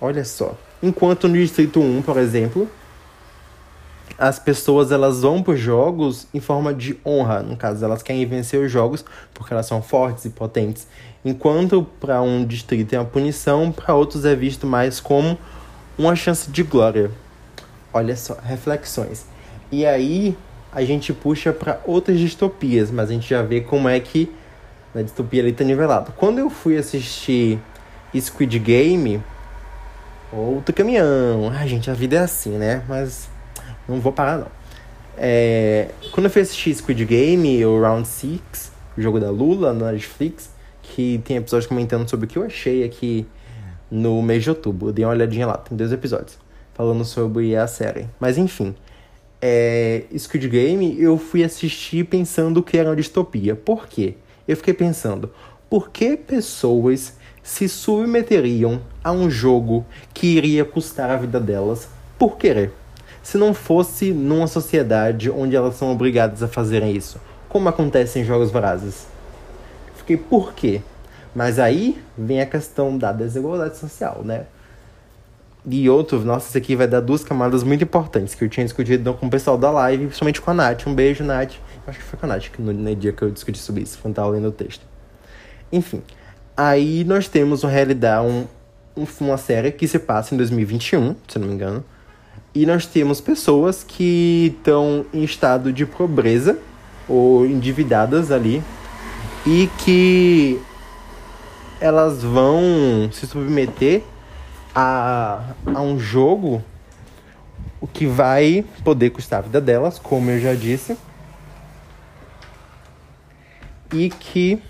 Olha 0.00 0.24
só. 0.24 0.56
Enquanto 0.82 1.28
no 1.28 1.34
distrito 1.34 1.80
1, 1.80 2.02
por 2.02 2.18
exemplo, 2.18 2.68
as 4.18 4.38
pessoas 4.38 4.92
elas 4.92 5.22
vão 5.22 5.42
para 5.42 5.56
jogos 5.56 6.26
em 6.32 6.40
forma 6.40 6.72
de 6.72 6.98
honra, 7.04 7.42
no 7.42 7.56
caso, 7.56 7.84
elas 7.84 8.02
querem 8.02 8.24
vencer 8.26 8.60
os 8.60 8.70
jogos 8.70 9.04
porque 9.32 9.52
elas 9.52 9.66
são 9.66 9.82
fortes 9.82 10.24
e 10.24 10.30
potentes. 10.30 10.86
Enquanto 11.24 11.86
para 11.98 12.20
um 12.22 12.44
distrito 12.44 12.92
é 12.94 12.98
uma 12.98 13.04
punição, 13.04 13.72
para 13.72 13.94
outros 13.94 14.24
é 14.24 14.34
visto 14.34 14.66
mais 14.66 15.00
como 15.00 15.38
uma 15.98 16.14
chance 16.14 16.50
de 16.50 16.62
glória. 16.62 17.10
Olha 17.92 18.16
só, 18.16 18.36
reflexões. 18.42 19.26
E 19.70 19.86
aí 19.86 20.36
a 20.72 20.84
gente 20.84 21.12
puxa 21.12 21.52
para 21.52 21.80
outras 21.84 22.18
distopias, 22.18 22.90
mas 22.90 23.08
a 23.08 23.12
gente 23.12 23.28
já 23.28 23.42
vê 23.42 23.60
como 23.60 23.88
é 23.88 23.98
que 24.00 24.30
na 24.94 25.02
distopia 25.02 25.42
ali 25.42 25.52
tá 25.52 25.64
nivelado. 25.64 26.12
Quando 26.16 26.38
eu 26.38 26.50
fui 26.50 26.76
assistir 26.76 27.58
Squid 28.14 28.58
Game, 28.58 29.22
outro 30.32 30.74
caminhão. 30.74 31.50
Ai, 31.52 31.66
gente, 31.66 31.90
a 31.90 31.94
vida 31.94 32.16
é 32.16 32.20
assim, 32.20 32.50
né? 32.50 32.82
Mas 32.88 33.28
não 33.88 34.00
vou 34.00 34.12
parar, 34.12 34.38
não. 34.38 34.48
É, 35.16 35.90
quando 36.12 36.26
eu 36.26 36.30
fui 36.30 36.42
assistir 36.42 36.74
Squid 36.74 37.04
Game, 37.04 37.64
o 37.64 37.80
Round 37.80 38.06
6, 38.06 38.40
o 38.96 39.02
jogo 39.02 39.20
da 39.20 39.30
Lula, 39.30 39.72
na 39.72 39.92
Netflix, 39.92 40.50
que 40.82 41.20
tem 41.24 41.36
episódios 41.36 41.66
comentando 41.66 42.08
sobre 42.08 42.26
o 42.26 42.28
que 42.28 42.38
eu 42.38 42.44
achei 42.44 42.84
aqui 42.84 43.26
no 43.90 44.20
mês 44.22 44.42
de 44.42 44.50
outubro. 44.50 44.88
Eu 44.88 44.92
dei 44.92 45.04
uma 45.04 45.12
olhadinha 45.12 45.46
lá, 45.46 45.56
tem 45.56 45.76
dois 45.76 45.92
episódios 45.92 46.38
falando 46.74 47.04
sobre 47.04 47.54
a 47.56 47.66
série. 47.66 48.08
Mas 48.18 48.36
enfim, 48.36 48.74
é, 49.40 50.04
Squid 50.18 50.48
Game 50.48 51.00
eu 51.00 51.16
fui 51.16 51.44
assistir 51.44 52.04
pensando 52.04 52.62
que 52.62 52.76
era 52.76 52.88
uma 52.88 52.96
distopia. 52.96 53.54
Por 53.54 53.86
quê? 53.86 54.14
Eu 54.46 54.56
fiquei 54.56 54.74
pensando, 54.74 55.30
por 55.70 55.90
que 55.90 56.16
pessoas 56.16 57.16
se 57.42 57.68
submeteriam 57.68 58.80
a 59.02 59.12
um 59.12 59.30
jogo 59.30 59.86
que 60.12 60.26
iria 60.26 60.64
custar 60.64 61.10
a 61.10 61.16
vida 61.16 61.40
delas 61.40 61.88
por 62.18 62.36
querer? 62.36 62.72
Se 63.24 63.38
não 63.38 63.54
fosse 63.54 64.12
numa 64.12 64.46
sociedade 64.46 65.30
onde 65.30 65.56
elas 65.56 65.76
são 65.76 65.90
obrigadas 65.90 66.42
a 66.42 66.46
fazerem 66.46 66.94
isso, 66.94 67.18
como 67.48 67.70
acontece 67.70 68.18
em 68.18 68.24
jogos 68.24 68.50
vorazes. 68.50 69.06
Fiquei, 69.96 70.18
por 70.18 70.52
quê? 70.52 70.82
Mas 71.34 71.58
aí 71.58 71.98
vem 72.18 72.42
a 72.42 72.46
questão 72.46 72.98
da 72.98 73.12
desigualdade 73.12 73.78
social, 73.78 74.20
né? 74.22 74.44
E 75.66 75.88
outro, 75.88 76.20
nossa, 76.20 76.48
isso 76.48 76.58
aqui 76.58 76.76
vai 76.76 76.86
dar 76.86 77.00
duas 77.00 77.24
camadas 77.24 77.62
muito 77.62 77.82
importantes 77.82 78.34
que 78.34 78.44
eu 78.44 78.48
tinha 78.50 78.62
discutido 78.62 79.14
com 79.14 79.26
o 79.26 79.30
pessoal 79.30 79.56
da 79.56 79.70
live, 79.70 80.04
principalmente 80.04 80.42
com 80.42 80.50
a 80.50 80.54
Nath. 80.54 80.86
Um 80.86 80.94
beijo, 80.94 81.24
Nath. 81.24 81.54
Acho 81.86 81.98
que 81.98 82.04
foi 82.04 82.18
com 82.18 82.26
a 82.26 82.28
Nath 82.28 82.50
no, 82.58 82.74
no 82.74 82.94
dia 82.94 83.12
que 83.12 83.22
eu 83.22 83.30
discuti 83.30 83.58
sobre 83.58 83.84
isso, 83.84 83.98
quando 84.02 84.16
tava 84.16 84.28
lendo 84.28 84.48
o 84.48 84.52
texto. 84.52 84.84
Enfim, 85.72 86.02
aí 86.54 87.04
nós 87.04 87.26
temos 87.26 87.64
o 87.64 87.66
Realidade, 87.66 88.28
um, 88.28 88.46
uma 89.22 89.38
série 89.38 89.72
que 89.72 89.88
se 89.88 89.98
passa 89.98 90.34
em 90.34 90.36
2021, 90.36 91.16
se 91.26 91.38
não 91.38 91.48
me 91.48 91.54
engano. 91.54 91.82
E 92.54 92.64
nós 92.66 92.86
temos 92.86 93.20
pessoas 93.20 93.82
que 93.82 94.54
estão 94.56 95.04
em 95.12 95.24
estado 95.24 95.72
de 95.72 95.84
pobreza 95.84 96.58
ou 97.08 97.44
endividadas 97.44 98.30
ali 98.30 98.62
e 99.46 99.68
que 99.84 100.60
elas 101.80 102.22
vão 102.22 103.10
se 103.12 103.26
submeter 103.26 104.02
a, 104.74 105.42
a 105.66 105.80
um 105.80 105.98
jogo 105.98 106.62
o 107.80 107.86
que 107.86 108.06
vai 108.06 108.64
poder 108.82 109.10
custar 109.10 109.40
a 109.40 109.42
vida 109.42 109.60
delas, 109.60 109.98
como 109.98 110.30
eu 110.30 110.40
já 110.40 110.54
disse. 110.54 110.96
E 113.92 114.08
que 114.08 114.62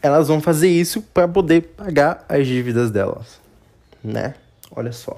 elas 0.00 0.28
vão 0.28 0.40
fazer 0.40 0.68
isso 0.68 1.02
para 1.02 1.26
poder 1.26 1.74
pagar 1.76 2.24
as 2.28 2.46
dívidas 2.46 2.90
delas, 2.90 3.40
né? 4.02 4.34
Olha 4.70 4.92
só. 4.92 5.12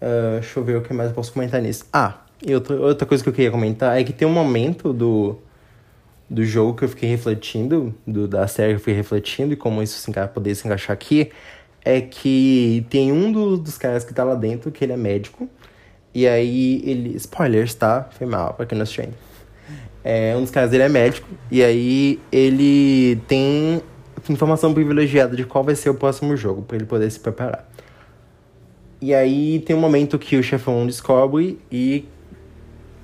Uh, 0.00 0.40
deixa 0.40 0.58
eu 0.58 0.64
ver 0.64 0.76
o 0.76 0.82
que 0.82 0.92
mais 0.92 1.08
eu 1.10 1.14
posso 1.14 1.32
comentar 1.32 1.62
nisso. 1.62 1.86
Ah, 1.92 2.18
e 2.44 2.54
outra, 2.54 2.76
outra 2.76 3.06
coisa 3.06 3.22
que 3.22 3.28
eu 3.28 3.32
queria 3.32 3.50
comentar 3.50 3.98
é 3.98 4.04
que 4.04 4.12
tem 4.12 4.28
um 4.28 4.32
momento 4.32 4.92
do, 4.92 5.38
do 6.28 6.44
jogo 6.44 6.76
que 6.76 6.84
eu 6.84 6.88
fiquei 6.88 7.08
refletindo, 7.08 7.94
do, 8.06 8.28
da 8.28 8.46
série 8.46 8.70
que 8.70 8.76
eu 8.76 8.80
fiquei 8.80 8.94
refletindo, 8.94 9.54
e 9.54 9.56
como 9.56 9.82
isso 9.82 9.98
se 9.98 10.10
enca 10.10 10.26
poder 10.28 10.54
se 10.54 10.66
encaixar 10.66 10.92
aqui, 10.92 11.30
é 11.84 12.00
que 12.00 12.86
tem 12.90 13.12
um 13.12 13.30
do, 13.30 13.56
dos 13.56 13.78
caras 13.78 14.04
que 14.04 14.12
tá 14.12 14.24
lá 14.24 14.34
dentro, 14.34 14.70
que 14.70 14.84
ele 14.84 14.92
é 14.92 14.96
médico, 14.96 15.48
e 16.12 16.26
aí 16.26 16.82
ele. 16.84 17.16
Spoilers, 17.16 17.74
tá? 17.74 18.08
Foi 18.12 18.26
mal, 18.26 18.54
pra 18.54 18.66
quem 18.66 18.76
não 18.76 18.82
assistiu 18.84 19.08
É, 20.02 20.34
um 20.36 20.42
dos 20.42 20.50
caras 20.50 20.72
ele 20.72 20.82
é 20.82 20.88
médico, 20.88 21.28
e 21.50 21.62
aí 21.62 22.20
ele 22.30 23.16
tem 23.26 23.82
informação 24.32 24.72
privilegiada 24.72 25.36
de 25.36 25.44
qual 25.44 25.62
vai 25.64 25.74
ser 25.74 25.90
o 25.90 25.94
próximo 25.94 26.36
jogo, 26.36 26.62
para 26.62 26.76
ele 26.76 26.86
poder 26.86 27.10
se 27.10 27.20
preparar. 27.20 27.68
E 29.00 29.14
aí 29.14 29.60
tem 29.60 29.76
um 29.76 29.80
momento 29.80 30.18
que 30.18 30.36
o 30.36 30.42
chefão 30.42 30.86
descobre 30.86 31.58
e 31.70 32.06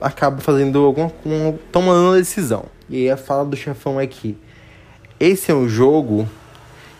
acaba 0.00 0.40
fazendo 0.40 0.84
alguma. 0.84 1.12
Um, 1.26 1.52
tomando 1.70 2.08
uma 2.08 2.16
decisão. 2.16 2.64
E 2.88 3.10
a 3.10 3.16
fala 3.16 3.44
do 3.44 3.56
chefão 3.56 4.00
é 4.00 4.06
que 4.06 4.36
esse 5.18 5.50
é 5.50 5.54
um 5.54 5.68
jogo 5.68 6.26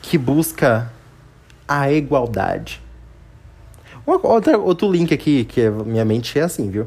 que 0.03 0.19
busca 0.19 0.93
a 1.67 1.91
igualdade. 1.91 2.83
Outra, 4.05 4.59
outro 4.59 4.91
link 4.91 5.15
aqui, 5.15 5.45
que 5.45 5.63
é, 5.63 5.71
minha 5.71 6.05
mente 6.05 6.39
é 6.39 6.43
assim, 6.43 6.69
viu? 6.69 6.87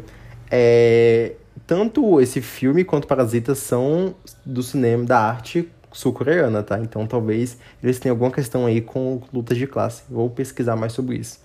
É, 0.52 1.34
tanto 1.66 2.22
esse 2.22 2.42
filme 2.42 2.84
quanto 2.84 3.08
Parasita 3.08 3.56
são 3.56 4.14
do 4.46 4.62
cinema, 4.62 5.06
da 5.06 5.20
arte 5.20 5.70
sul-coreana, 5.94 6.62
tá? 6.62 6.80
Então 6.80 7.08
talvez 7.08 7.58
eles 7.82 8.00
tenham 8.00 8.14
alguma 8.14 8.32
questão 8.32 8.66
aí 8.66 8.82
com 8.82 9.22
lutas 9.34 9.58
de 9.58 9.68
classe. 9.68 10.04
Vou 10.10 10.30
pesquisar 10.30 10.76
mais 10.76 10.92
sobre 10.92 11.18
isso. 11.18 11.40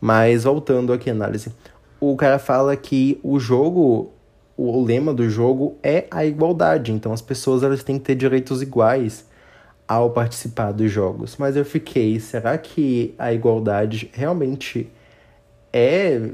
Mas 0.00 0.44
voltando 0.44 0.92
aqui 0.92 1.08
à 1.08 1.12
análise. 1.12 1.52
O 2.00 2.16
cara 2.16 2.38
fala 2.38 2.76
que 2.76 3.18
o 3.22 3.38
jogo 3.38 4.12
o 4.56 4.84
lema 4.84 5.14
do 5.14 5.28
jogo 5.28 5.76
é 5.82 6.06
a 6.10 6.24
igualdade. 6.24 6.92
Então 6.92 7.12
as 7.12 7.22
pessoas 7.22 7.62
elas 7.62 7.82
têm 7.82 7.98
que 7.98 8.04
ter 8.04 8.14
direitos 8.14 8.62
iguais 8.62 9.24
ao 9.88 10.10
participar 10.10 10.72
dos 10.72 10.90
jogos. 10.90 11.36
Mas 11.38 11.56
eu 11.56 11.64
fiquei, 11.64 12.18
será 12.20 12.56
que 12.58 13.14
a 13.18 13.32
igualdade 13.32 14.10
realmente 14.12 14.90
é 15.72 16.30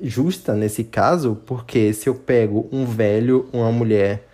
justa 0.00 0.54
nesse 0.54 0.84
caso? 0.84 1.38
Porque 1.46 1.92
se 1.92 2.08
eu 2.08 2.14
pego 2.14 2.68
um 2.72 2.84
velho, 2.84 3.48
uma 3.52 3.72
mulher 3.72 4.26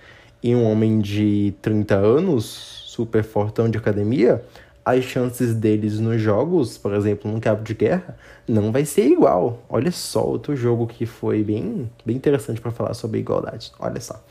e 0.43 0.55
um 0.55 0.65
homem 0.65 1.01
de 1.01 1.55
30 1.63 1.95
anos, 1.95 2.45
super 2.45 3.25
fortão 3.25 3.69
de 3.69 3.79
academia, 3.79 4.43
as 4.87 5.03
chances 5.03 5.53
deles 5.53 5.99
nos 5.99 6.21
jogos, 6.21 6.79
por 6.79 6.95
exemplo, 6.95 7.29
num 7.29 7.41
cabo 7.41 7.65
de 7.65 7.75
guerra, 7.75 8.17
não 8.47 8.71
vai 8.71 8.85
ser 8.85 9.07
igual. 9.07 9.61
Olha 9.69 9.91
só, 9.91 10.25
outro 10.25 10.55
jogo 10.55 10.87
que 10.87 11.05
foi 11.05 11.43
bem, 11.43 11.91
bem 12.05 12.15
interessante 12.15 12.61
para 12.61 12.71
falar 12.71 12.95
sobre 12.95 13.19
igualdade. 13.19 13.73
Olha 13.81 14.01
só. 14.01 14.23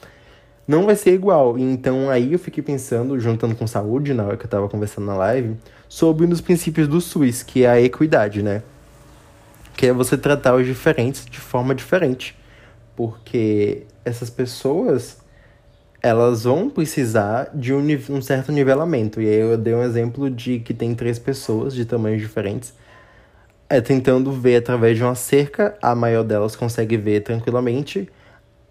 Não 0.66 0.86
vai 0.86 0.96
ser 0.96 1.14
igual. 1.14 1.60
Então 1.60 2.10
aí 2.10 2.32
eu 2.32 2.40
fiquei 2.40 2.64
pensando, 2.64 3.20
juntando 3.20 3.54
com 3.54 3.68
saúde, 3.68 4.14
na 4.14 4.26
hora 4.26 4.38
que 4.38 4.46
eu 4.46 4.50
tava 4.50 4.70
conversando 4.70 5.06
na 5.08 5.18
live, 5.18 5.58
sobre 5.90 6.26
um 6.26 6.30
dos 6.30 6.40
princípios 6.40 6.88
do 6.88 7.02
SUS, 7.02 7.44
que 7.44 7.66
é 7.66 7.70
a 7.70 7.82
equidade, 7.82 8.42
né? 8.42 8.64
Que 9.76 9.88
é 9.88 9.92
você 9.94 10.18
tratar 10.18 10.56
os 10.56 10.66
diferentes 10.66 11.26
de 11.26 11.38
forma 11.38 11.76
diferente. 11.76 12.34
Porque 12.96 13.84
essas 14.06 14.30
pessoas 14.30 15.18
elas 16.06 16.44
vão 16.44 16.70
precisar 16.70 17.50
de 17.52 17.74
um, 17.74 17.82
um, 18.12 18.22
certo 18.22 18.52
nivelamento. 18.52 19.20
E 19.20 19.28
aí 19.28 19.40
eu 19.40 19.58
dei 19.58 19.74
um 19.74 19.82
exemplo 19.82 20.30
de 20.30 20.60
que 20.60 20.72
tem 20.72 20.94
três 20.94 21.18
pessoas 21.18 21.74
de 21.74 21.84
tamanhos 21.84 22.22
diferentes. 22.22 22.76
É 23.68 23.82
tentando 23.82 24.32
ver 24.32 24.58
através 24.58 24.96
de 24.96 25.04
uma 25.04 25.16
cerca, 25.16 25.76
a 25.82 25.96
maior 25.96 26.24
delas 26.24 26.56
consegue 26.56 26.96
ver 26.96 27.22
tranquilamente. 27.22 28.08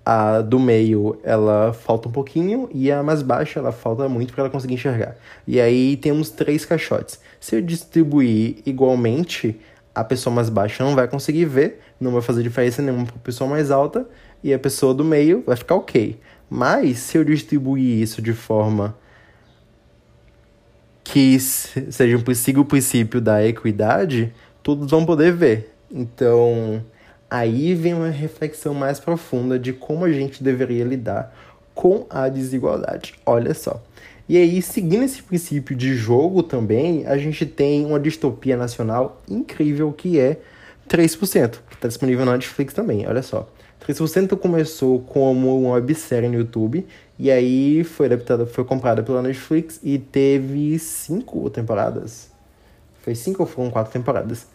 A 0.07 0.43
do 0.43 0.61
meio, 0.61 1.19
ela 1.25 1.73
falta 1.73 2.09
um 2.09 2.13
pouquinho, 2.13 2.69
e 2.73 2.93
a 2.93 3.03
mais 3.03 3.21
baixa, 3.21 3.59
ela 3.59 3.73
falta 3.73 4.09
muito 4.09 4.33
para 4.33 4.45
ela 4.45 4.51
conseguir 4.51 4.75
enxergar. 4.75 5.17
E 5.45 5.61
aí 5.61 5.97
temos 5.97 6.31
três 6.31 6.65
caixotes. 6.65 7.19
Se 7.41 7.57
eu 7.57 7.61
distribuir 7.61 8.59
igualmente, 8.65 9.61
a 9.93 10.05
pessoa 10.05 10.33
mais 10.33 10.49
baixa 10.49 10.85
não 10.85 10.95
vai 10.95 11.09
conseguir 11.09 11.47
ver, 11.47 11.81
não 11.99 12.13
vai 12.13 12.23
fazer 12.23 12.45
diferença 12.45 12.81
nenhuma 12.81 13.07
para 13.07 13.17
a 13.17 13.19
pessoa 13.19 13.51
mais 13.51 13.73
alta, 13.73 14.07
e 14.41 14.55
a 14.55 14.59
pessoa 14.59 14.95
do 14.95 15.05
meio 15.05 15.43
vai 15.45 15.57
ficar 15.57 15.75
ok. 15.75 16.21
Mas 16.55 17.01
se 17.01 17.19
eu 17.19 17.25
distribuir 17.25 18.01
isso 18.01 18.23
de 18.23 18.33
forma 18.33 18.97
que 21.03 21.37
seja 21.41 22.17
siga 22.33 22.61
o 22.61 22.65
princípio 22.65 23.21
da 23.21 23.45
equidade, 23.45 24.33
todos 24.63 24.89
vão 24.89 25.05
poder 25.05 25.33
ver. 25.33 25.75
Então, 25.91 26.81
aí 27.29 27.75
vem 27.75 27.93
uma 27.93 28.09
reflexão 28.09 28.73
mais 28.73 29.01
profunda 29.01 29.59
de 29.59 29.73
como 29.73 30.05
a 30.05 30.13
gente 30.13 30.45
deveria 30.45 30.85
lidar 30.85 31.35
com 31.75 32.07
a 32.09 32.29
desigualdade. 32.29 33.15
Olha 33.27 33.53
só. 33.53 33.83
E 34.29 34.37
aí, 34.37 34.63
seguindo 34.63 35.03
esse 35.03 35.25
princípio 35.25 35.75
de 35.75 35.97
jogo 35.97 36.41
também, 36.41 37.05
a 37.09 37.19
gente 37.19 37.45
tem 37.45 37.85
uma 37.85 37.99
distopia 37.99 38.57
nacional 38.57 39.21
incrível 39.29 39.93
que 39.93 40.21
é 40.21 40.39
3%, 40.89 41.59
que 41.69 41.75
está 41.75 41.89
disponível 41.89 42.25
na 42.25 42.35
Netflix 42.35 42.73
também, 42.73 43.09
olha 43.09 43.23
só. 43.25 43.49
3% 43.87 44.37
começou 44.39 45.01
como 45.01 45.61
uma 45.61 45.75
websérie 45.75 46.29
no 46.29 46.37
YouTube 46.37 46.87
e 47.19 47.31
aí 47.31 47.85
foi 47.85 48.07
adaptada, 48.07 48.47
foi 48.47 48.65
comprada 48.65 49.03
pela 49.03 49.23
Netflix 49.23 49.79
e 49.83 49.99
teve 49.99 50.79
cinco 50.79 51.49
temporadas. 51.51 52.31
Foi 53.03 53.15
cinco 53.15 53.43
ou 53.43 53.47
foram 53.47 53.71
quatro 53.71 53.93
temporadas. 53.93 54.47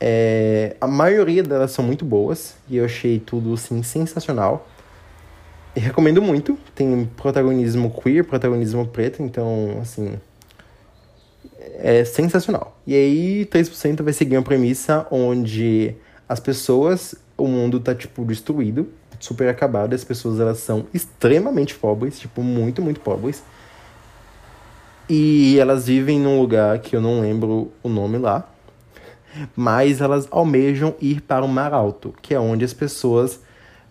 É, 0.00 0.76
a 0.80 0.86
maioria 0.86 1.42
delas 1.42 1.70
são 1.70 1.84
muito 1.84 2.04
boas 2.04 2.56
e 2.68 2.76
eu 2.76 2.84
achei 2.84 3.20
tudo 3.20 3.54
assim 3.54 3.82
sensacional. 3.82 4.68
E 5.76 5.80
recomendo 5.80 6.20
muito. 6.20 6.58
Tem 6.74 7.08
protagonismo 7.16 7.90
queer, 7.90 8.24
protagonismo 8.24 8.86
preto, 8.86 9.22
então 9.22 9.78
assim 9.80 10.18
é 11.78 12.04
sensacional. 12.04 12.76
E 12.86 12.94
aí, 12.94 13.46
3% 13.46 14.02
vai 14.02 14.12
seguir 14.12 14.36
uma 14.36 14.42
premissa 14.42 15.06
onde 15.10 15.94
as 16.28 16.38
pessoas, 16.38 17.14
o 17.36 17.46
mundo 17.46 17.80
tá, 17.80 17.94
tipo, 17.94 18.24
destruído, 18.24 18.88
super 19.18 19.48
acabado, 19.48 19.94
as 19.94 20.04
pessoas, 20.04 20.38
elas 20.38 20.58
são 20.58 20.86
extremamente 20.92 21.74
pobres, 21.74 22.18
tipo, 22.18 22.42
muito, 22.42 22.82
muito 22.82 23.00
pobres. 23.00 23.42
E 25.08 25.58
elas 25.58 25.86
vivem 25.86 26.20
num 26.20 26.38
lugar 26.38 26.78
que 26.80 26.94
eu 26.94 27.00
não 27.00 27.20
lembro 27.20 27.72
o 27.82 27.88
nome 27.88 28.18
lá, 28.18 28.46
mas 29.56 30.00
elas 30.00 30.28
almejam 30.30 30.94
ir 31.00 31.22
para 31.22 31.44
o 31.44 31.48
Mar 31.48 31.72
Alto, 31.72 32.14
que 32.20 32.34
é 32.34 32.40
onde 32.40 32.64
as 32.64 32.74
pessoas 32.74 33.40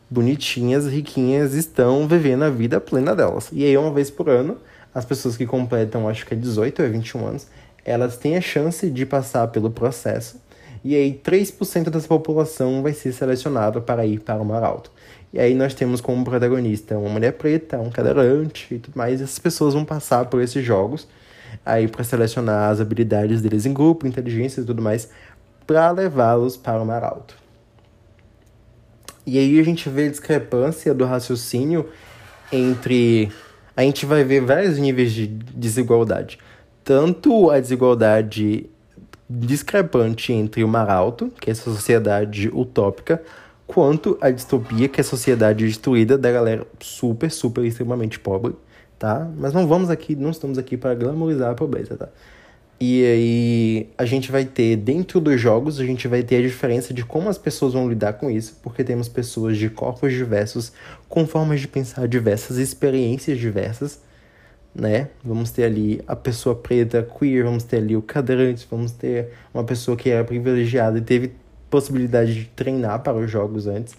bonitinhas, 0.09 0.87
riquinhas, 0.87 1.53
estão 1.53 2.07
vivendo 2.07 2.43
a 2.43 2.49
vida 2.49 2.79
plena 2.79 3.15
delas. 3.15 3.49
E 3.51 3.65
aí, 3.65 3.75
uma 3.77 3.91
vez 3.91 4.11
por 4.11 4.29
ano, 4.29 4.57
as 4.93 5.05
pessoas 5.05 5.35
que 5.35 5.45
completam, 5.45 6.07
acho 6.07 6.25
que 6.25 6.33
é 6.33 6.37
18 6.37 6.83
ou 6.83 6.89
21 6.89 7.27
anos, 7.27 7.47
elas 7.83 8.17
têm 8.17 8.37
a 8.37 8.41
chance 8.41 8.89
de 8.89 9.05
passar 9.05 9.47
pelo 9.47 9.69
processo. 9.69 10.39
E 10.83 10.95
aí, 10.95 11.19
3% 11.23 11.89
dessa 11.89 12.07
população 12.07 12.81
vai 12.81 12.93
ser 12.93 13.11
selecionada 13.11 13.81
para 13.81 14.05
ir 14.05 14.19
para 14.19 14.41
o 14.41 14.45
Mar 14.45 14.63
Alto. 14.63 14.91
E 15.33 15.39
aí, 15.39 15.53
nós 15.53 15.73
temos 15.73 16.01
como 16.01 16.23
protagonista 16.23 16.97
uma 16.97 17.09
mulher 17.09 17.33
preta, 17.33 17.77
um 17.79 17.89
cadeirante 17.89 18.75
e 18.75 18.79
tudo 18.79 18.95
mais. 18.95 19.19
E 19.19 19.23
essas 19.23 19.39
pessoas 19.39 19.73
vão 19.73 19.83
passar 19.83 20.25
por 20.25 20.41
esses 20.41 20.63
jogos 20.63 21.07
aí 21.65 21.87
para 21.87 22.03
selecionar 22.03 22.71
as 22.71 22.79
habilidades 22.79 23.41
deles 23.41 23.65
em 23.65 23.73
grupo, 23.73 24.07
inteligência 24.07 24.61
e 24.61 24.65
tudo 24.65 24.81
mais, 24.81 25.09
para 25.65 25.91
levá-los 25.91 26.55
para 26.55 26.81
o 26.81 26.85
Mar 26.85 27.03
Alto. 27.03 27.35
E 29.25 29.37
aí 29.37 29.59
a 29.59 29.63
gente 29.63 29.89
vê 29.89 30.05
a 30.05 30.09
discrepância 30.09 30.93
do 30.93 31.03
raciocínio 31.03 31.89
entre. 32.51 33.29
A 33.75 33.81
gente 33.81 34.05
vai 34.05 34.23
ver 34.23 34.41
vários 34.41 34.77
níveis 34.77 35.11
de 35.11 35.27
desigualdade. 35.27 36.39
Tanto 36.83 37.51
a 37.51 37.59
desigualdade 37.59 38.69
discrepante 39.29 40.31
entre 40.31 40.63
o 40.63 40.67
mar 40.67 40.89
alto, 40.89 41.31
que 41.39 41.49
é 41.49 41.51
essa 41.51 41.71
sociedade 41.71 42.49
utópica, 42.49 43.21
quanto 43.65 44.17
a 44.21 44.29
distopia, 44.31 44.87
que 44.87 44.99
é 44.99 45.03
a 45.03 45.05
sociedade 45.05 45.65
destruída 45.65 46.17
da 46.17 46.31
galera 46.31 46.65
super, 46.79 47.29
super, 47.29 47.65
extremamente 47.65 48.19
pobre, 48.19 48.55
tá? 48.97 49.29
Mas 49.37 49.53
não 49.53 49.67
vamos 49.67 49.89
aqui, 49.89 50.15
não 50.15 50.29
estamos 50.29 50.57
aqui 50.57 50.77
para 50.77 50.95
glamorizar 50.95 51.51
a 51.51 51.55
pobreza, 51.55 51.97
tá? 51.97 52.07
E 52.79 53.03
aí 53.03 53.89
a 53.97 54.05
gente 54.05 54.31
vai 54.31 54.45
ter, 54.45 54.75
dentro 54.77 55.19
dos 55.19 55.41
jogos, 55.41 55.79
a 55.79 55.83
gente 55.83 56.07
vai 56.07 56.21
ter 56.21 56.37
a 56.37 56.41
diferença 56.41 56.93
de 56.93 57.03
como 57.03 57.27
as 57.27 57.37
pessoas 57.37 57.73
vão 57.73 57.89
lidar 57.89 58.13
com 58.13 58.29
isso, 58.29 58.57
porque 58.61 58.83
temos 58.83 59.09
pessoas 59.09 59.57
de 59.57 59.67
corpos 59.67 60.13
diversos, 60.13 60.71
com 61.09 61.25
formas 61.25 61.59
de 61.59 61.67
pensar 61.67 62.07
diversas, 62.07 62.57
experiências 62.57 63.39
diversas, 63.39 63.99
né? 64.77 65.09
Vamos 65.23 65.51
ter 65.51 65.63
ali 65.63 66.01
a 66.07 66.15
pessoa 66.15 66.55
preta, 66.55 67.01
queer, 67.01 67.43
vamos 67.43 67.63
ter 67.63 67.77
ali 67.77 67.97
o 67.97 68.01
cadeirante, 68.01 68.67
vamos 68.69 68.91
ter 68.91 69.29
uma 69.53 69.63
pessoa 69.63 69.97
que 69.97 70.09
era 70.09 70.23
privilegiada 70.23 70.99
e 70.99 71.01
teve 71.01 71.33
possibilidade 71.69 72.33
de 72.33 72.45
treinar 72.45 73.01
para 73.01 73.17
os 73.17 73.29
jogos 73.29 73.67
antes. 73.67 73.95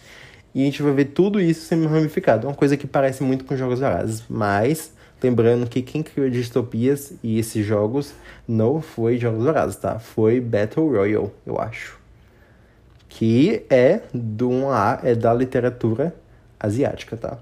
E 0.54 0.62
a 0.62 0.64
gente 0.64 0.82
vai 0.82 0.92
ver 0.92 1.06
tudo 1.06 1.40
isso 1.40 1.66
sendo 1.66 1.88
ramificado. 1.88 2.46
Uma 2.46 2.54
coisa 2.54 2.76
que 2.76 2.86
parece 2.86 3.22
muito 3.22 3.44
com 3.44 3.56
jogos 3.56 3.80
vorazes, 3.80 4.22
mas 4.28 4.92
Lembrando 5.22 5.68
que 5.68 5.82
quem 5.82 6.02
criou 6.02 6.30
distopias 6.30 7.12
e 7.24 7.38
esses 7.38 7.66
jogos 7.66 8.14
não 8.46 8.80
foi 8.80 9.18
Jogos 9.18 9.42
Dourados, 9.42 9.74
tá? 9.74 9.98
Foi 9.98 10.40
Battle 10.40 10.88
Royale, 10.88 11.30
eu 11.44 11.60
acho. 11.60 11.98
Que 13.08 13.64
é, 13.68 14.02
do 14.14 14.50
é 15.02 15.14
da 15.16 15.34
literatura 15.34 16.14
asiática, 16.58 17.16
tá? 17.16 17.38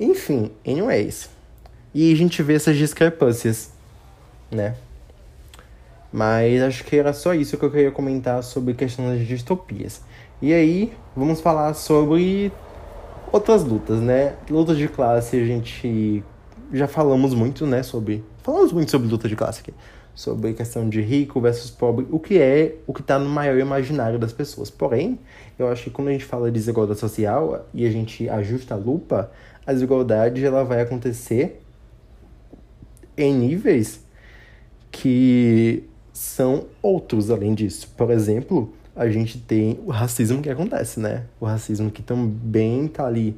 Enfim, 0.00 0.50
anyways. 0.66 1.35
E 1.98 2.12
a 2.12 2.14
gente 2.14 2.42
vê 2.42 2.52
essas 2.52 2.76
discrepâncias, 2.76 3.70
né? 4.50 4.74
Mas 6.12 6.60
acho 6.60 6.84
que 6.84 6.94
era 6.94 7.14
só 7.14 7.32
isso 7.32 7.56
que 7.56 7.64
eu 7.64 7.70
queria 7.70 7.90
comentar 7.90 8.42
sobre 8.42 8.74
questões 8.74 9.20
de 9.20 9.24
distopias. 9.24 10.02
E 10.42 10.52
aí, 10.52 10.92
vamos 11.16 11.40
falar 11.40 11.72
sobre 11.72 12.52
outras 13.32 13.64
lutas, 13.64 13.98
né? 13.98 14.34
Lutas 14.50 14.76
de 14.76 14.88
classe 14.88 15.40
a 15.40 15.46
gente 15.46 16.22
já 16.70 16.86
falamos 16.86 17.32
muito, 17.32 17.66
né, 17.66 17.82
sobre. 17.82 18.22
Falamos 18.42 18.72
muito 18.72 18.90
sobre 18.90 19.08
luta 19.08 19.26
de 19.26 19.34
classe 19.34 19.62
aqui. 19.62 19.72
Sobre 20.14 20.52
questão 20.52 20.86
de 20.90 21.00
rico 21.00 21.40
versus 21.40 21.70
pobre, 21.70 22.06
o 22.10 22.20
que 22.20 22.38
é 22.38 22.76
o 22.86 22.92
que 22.92 23.00
está 23.00 23.18
no 23.18 23.30
maior 23.30 23.58
imaginário 23.58 24.18
das 24.18 24.34
pessoas. 24.34 24.68
Porém, 24.68 25.18
eu 25.58 25.66
acho 25.66 25.84
que 25.84 25.90
quando 25.90 26.08
a 26.08 26.12
gente 26.12 26.26
fala 26.26 26.50
de 26.50 26.58
desigualdade 26.58 27.00
social 27.00 27.66
e 27.72 27.86
a 27.86 27.90
gente 27.90 28.28
ajusta 28.28 28.74
a 28.74 28.76
lupa, 28.76 29.32
a 29.66 29.72
desigualdade 29.72 30.44
ela 30.44 30.62
vai 30.62 30.82
acontecer 30.82 31.62
em 33.16 33.34
níveis 33.34 34.04
que 34.90 35.84
são 36.12 36.66
outros 36.80 37.30
além 37.30 37.54
disso. 37.54 37.92
Por 37.96 38.10
exemplo, 38.10 38.72
a 38.94 39.08
gente 39.08 39.38
tem 39.38 39.78
o 39.84 39.90
racismo 39.90 40.40
que 40.40 40.48
acontece, 40.48 40.98
né? 40.98 41.24
O 41.38 41.44
racismo 41.44 41.90
que 41.90 42.02
também 42.02 42.88
tá 42.88 43.06
ali 43.06 43.36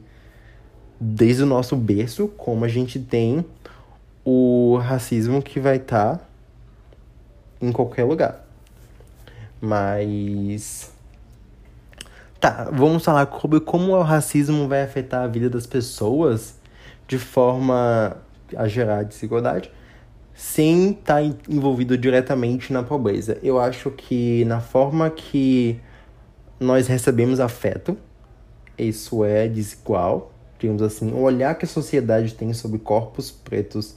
desde 1.01 1.43
o 1.43 1.47
nosso 1.47 1.77
berço, 1.77 2.29
como 2.29 2.65
a 2.65 2.69
gente 2.69 2.99
tem 2.99 3.45
o 4.25 4.77
racismo 4.77 5.43
que 5.43 5.59
vai 5.59 5.77
estar 5.77 6.17
tá 6.17 6.25
em 7.61 7.73
qualquer 7.73 8.05
lugar. 8.05 8.45
Mas. 9.61 10.93
Tá, 12.39 12.71
vamos 12.73 13.05
falar 13.05 13.29
sobre 13.41 13.59
como 13.59 13.97
o 13.97 14.03
racismo 14.03 14.69
vai 14.69 14.83
afetar 14.83 15.25
a 15.25 15.27
vida 15.27 15.51
das 15.51 15.67
pessoas 15.67 16.55
de 17.09 17.19
forma 17.19 18.17
a 18.57 18.69
gerar 18.69 19.03
desigualdade, 19.03 19.71
sem 20.35 20.91
estar 20.91 21.23
tá 21.23 21.37
envolvido 21.49 21.99
diretamente 21.99 22.73
na 22.73 22.83
pobreza. 22.83 23.39
Eu 23.43 23.59
acho 23.59 23.91
que 23.91 24.45
na 24.45 24.61
forma 24.61 25.11
que 25.11 25.81
nós 26.61 26.87
recebemos 26.87 27.41
afeto, 27.41 27.97
isso 28.79 29.25
é 29.25 29.49
desigual, 29.49 30.33
digamos 30.59 30.83
assim, 30.83 31.13
o 31.13 31.21
olhar 31.21 31.55
que 31.57 31.65
a 31.65 31.69
sociedade 31.69 32.35
tem 32.35 32.53
sobre 32.53 32.79
corpos 32.79 33.31
pretos 33.31 33.97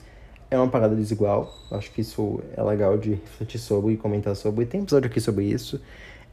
é 0.50 0.58
uma 0.58 0.68
parada 0.68 0.96
desigual. 0.96 1.54
Acho 1.72 1.92
que 1.92 2.02
isso 2.02 2.42
é 2.56 2.62
legal 2.62 2.98
de 2.98 3.12
refletir 3.12 3.60
sobre 3.60 3.94
e 3.94 3.98
comentar 3.98 4.36
sobre. 4.36 4.66
Tem 4.66 4.82
episódio 4.82 5.10
aqui 5.10 5.22
sobre 5.22 5.46
isso. 5.46 5.80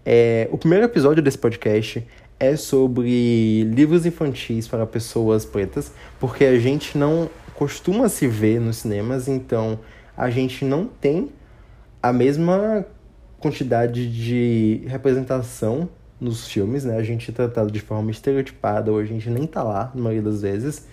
É, 0.04 0.48
o 0.50 0.58
primeiro 0.58 0.84
episódio 0.84 1.22
desse 1.22 1.38
podcast 1.38 2.04
é 2.40 2.56
sobre 2.56 3.64
livros 3.64 4.06
infantis 4.06 4.66
para 4.66 4.86
pessoas 4.86 5.44
pretas, 5.44 5.92
porque 6.18 6.44
a 6.44 6.58
gente 6.58 6.96
não 6.96 7.28
costuma 7.58 8.08
se 8.08 8.28
ver 8.28 8.60
nos 8.60 8.76
cinemas, 8.76 9.26
então 9.26 9.80
a 10.16 10.30
gente 10.30 10.64
não 10.64 10.86
tem 10.86 11.32
a 12.00 12.12
mesma 12.12 12.86
quantidade 13.40 14.08
de 14.08 14.82
representação 14.86 15.88
nos 16.20 16.46
filmes, 16.46 16.84
né? 16.84 16.96
A 16.96 17.02
gente 17.02 17.28
é 17.28 17.34
tratado 17.34 17.72
de 17.72 17.80
forma 17.80 18.12
estereotipada, 18.12 18.92
ou 18.92 18.98
a 19.00 19.04
gente 19.04 19.28
nem 19.28 19.44
tá 19.44 19.64
lá, 19.64 19.90
na 19.92 20.00
maioria 20.00 20.22
das 20.22 20.42
vezes. 20.42 20.86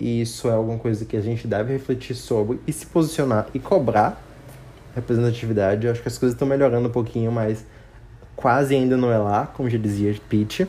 E 0.00 0.22
isso 0.22 0.48
é 0.48 0.52
alguma 0.52 0.78
coisa 0.78 1.04
que 1.04 1.18
a 1.18 1.20
gente 1.20 1.46
deve 1.46 1.74
refletir 1.74 2.16
sobre 2.16 2.58
e 2.66 2.72
se 2.72 2.86
posicionar 2.86 3.48
e 3.52 3.58
cobrar 3.58 4.18
representatividade. 4.94 5.84
Eu 5.84 5.92
acho 5.92 6.00
que 6.00 6.08
as 6.08 6.16
coisas 6.16 6.34
estão 6.34 6.48
melhorando 6.48 6.88
um 6.88 6.92
pouquinho, 6.92 7.30
mas 7.30 7.62
quase 8.34 8.74
ainda 8.74 8.96
não 8.96 9.12
é 9.12 9.18
lá, 9.18 9.46
como 9.48 9.68
já 9.68 9.76
dizia 9.76 10.16
Pete. 10.30 10.66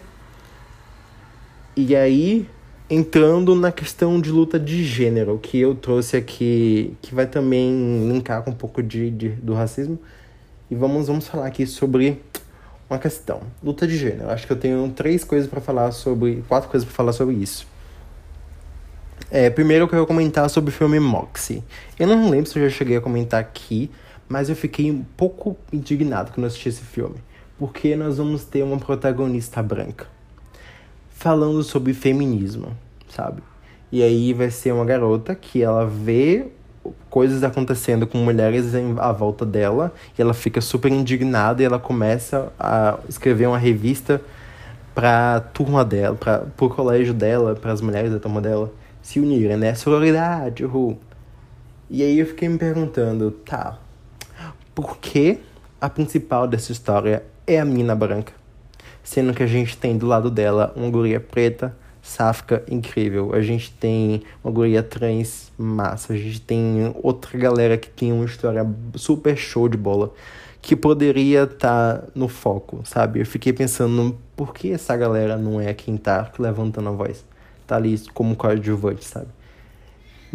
E 1.73 1.95
aí, 1.95 2.49
entrando 2.89 3.56
na 3.56 3.71
questão 3.71 4.21
de 4.21 4.32
luta 4.32 4.60
de 4.60 4.84
gênero, 4.84 5.39
que 5.39 5.60
eu 5.60 5.74
trouxe 5.74 6.17
aqui, 6.17 6.95
que 7.02 7.15
vai 7.15 7.26
também 7.26 8.08
linkar 8.08 8.43
com 8.43 8.52
um 8.52 8.56
pouco 8.56 8.84
de, 8.84 9.10
de 9.10 9.30
do 9.30 9.54
racismo. 9.54 10.00
E 10.69 10.76
vamos, 10.76 11.08
vamos 11.08 11.28
falar 11.28 11.48
aqui 11.48 11.65
sobre 11.65 12.21
uma 12.89 13.00
questão. 13.00 13.41
Luta 13.63 13.88
de 13.88 13.98
gênero. 13.98 14.30
Acho 14.30 14.45
que 14.45 14.54
eu 14.54 14.58
tenho 14.58 14.91
três 14.95 15.24
coisas 15.24 15.50
para 15.50 15.62
falar 15.62 15.91
sobre. 15.91 16.43
quatro 16.48 16.69
coisas 16.69 16.86
para 16.86 16.95
falar 16.95 17.13
sobre 17.13 17.36
isso. 17.36 17.67
É, 19.32 19.50
primeiro 19.50 19.86
eu 19.86 19.89
quero 19.89 20.06
comentar 20.06 20.50
sobre 20.50 20.69
o 20.69 20.74
filme 20.74 21.00
Moxie. 21.00 21.63
Eu 22.00 22.08
não 22.08 22.30
lembro 22.30 22.50
se 22.50 22.58
eu 22.60 22.69
já 22.69 22.76
cheguei 22.76 22.98
a 22.98 23.02
comentar 23.02 23.39
aqui, 23.39 23.89
mas 24.30 24.50
eu 24.50 24.56
fiquei 24.56 24.91
um 24.91 25.04
pouco 25.17 25.58
indignado 25.74 26.32
quando 26.32 26.45
assisti 26.45 26.69
esse 26.69 26.84
filme. 26.84 27.15
Porque 27.58 27.95
nós 27.95 28.17
vamos 28.17 28.43
ter 28.45 28.63
uma 28.63 28.78
protagonista 28.78 29.63
branca 29.63 30.14
falando 31.15 31.63
sobre 31.63 31.93
feminismo, 31.93 32.78
sabe? 33.10 33.41
E 33.91 34.04
aí 34.04 34.34
vai 34.34 34.51
ser 34.51 34.73
uma 34.73 34.86
garota 34.86 35.34
que 35.34 35.63
ela 35.63 35.86
vê 35.86 36.47
coisas 37.10 37.43
acontecendo 37.43 38.06
com 38.06 38.19
mulheres 38.19 38.73
à 38.99 39.12
volta 39.12 39.45
dela 39.45 39.93
e 40.17 40.21
ela 40.21 40.34
fica 40.34 40.62
super 40.62 40.91
indignada 40.91 41.63
e 41.63 41.65
ela 41.65 41.80
começa 41.80 42.51
a 42.60 42.99
escrever 43.10 43.47
uma 43.47 43.58
revista 43.58 44.21
para 44.93 45.39
turma 45.39 45.84
dela, 45.84 46.15
para 46.15 46.39
pro 46.39 46.69
colégio 46.69 47.13
dela, 47.13 47.56
para 47.56 47.71
as 47.71 47.82
mulheres 47.82 48.12
da 48.12 48.19
turma 48.19 48.41
dela 48.41 48.71
se 49.01 49.19
unirem, 49.19 49.58
né? 49.58 49.73
Sororidade, 49.73 50.65
uhul. 50.65 50.99
E 51.89 52.04
aí 52.04 52.19
eu 52.19 52.25
fiquei 52.25 52.49
me 52.49 52.58
perguntando, 52.58 53.32
tá, 53.32 53.80
por 54.75 54.97
que 54.97 55.39
a 55.80 55.89
principal 55.89 56.47
dessa 56.47 56.71
história 56.71 57.23
é 57.47 57.60
a 57.60 57.65
menina 57.65 57.95
branca? 57.95 58.44
Sendo 59.06 59.36
que 59.36 59.44
a 59.44 59.48
gente 59.48 59.78
tem 59.78 59.96
do 59.96 60.08
lado 60.08 60.32
dela 60.32 60.74
uma 60.76 60.89
guria 60.89 61.20
preta, 61.20 61.78
sáfica 62.02 62.63
incrível. 62.68 63.36
A 63.36 63.41
gente 63.41 63.72
tem 63.72 64.24
uma 64.44 64.52
guria 64.52 64.82
trans 64.82 65.52
massa. 65.56 66.13
A 66.13 66.18
gente 66.18 66.41
tem 66.41 66.91
outra 67.04 67.38
galera 67.38 67.78
que 67.78 67.88
tem 67.88 68.12
uma 68.12 68.26
história 68.26 68.65
super 68.96 69.38
show 69.38 69.70
de 69.70 69.78
bola. 69.78 70.12
Que 70.60 70.76
poderia 70.76 71.44
estar 71.44 72.00
tá 72.00 72.08
no 72.15 72.28
foco, 72.28 72.82
sabe? 72.84 73.20
Eu 73.20 73.26
fiquei 73.28 73.54
pensando, 73.54 74.18
por 74.36 74.56
que 74.56 74.72
essa 74.72 74.98
galera 74.98 75.38
não 75.38 75.62
é 75.62 75.72
quem 75.72 75.96
tá 75.98 76.32
levantando 76.39 76.89
a 76.89 76.91
voz? 76.91 77.24
Tá 77.68 77.76
ali 77.76 78.00
como 78.12 78.36
coadjuvante, 78.36 79.06
sabe? 79.06 79.28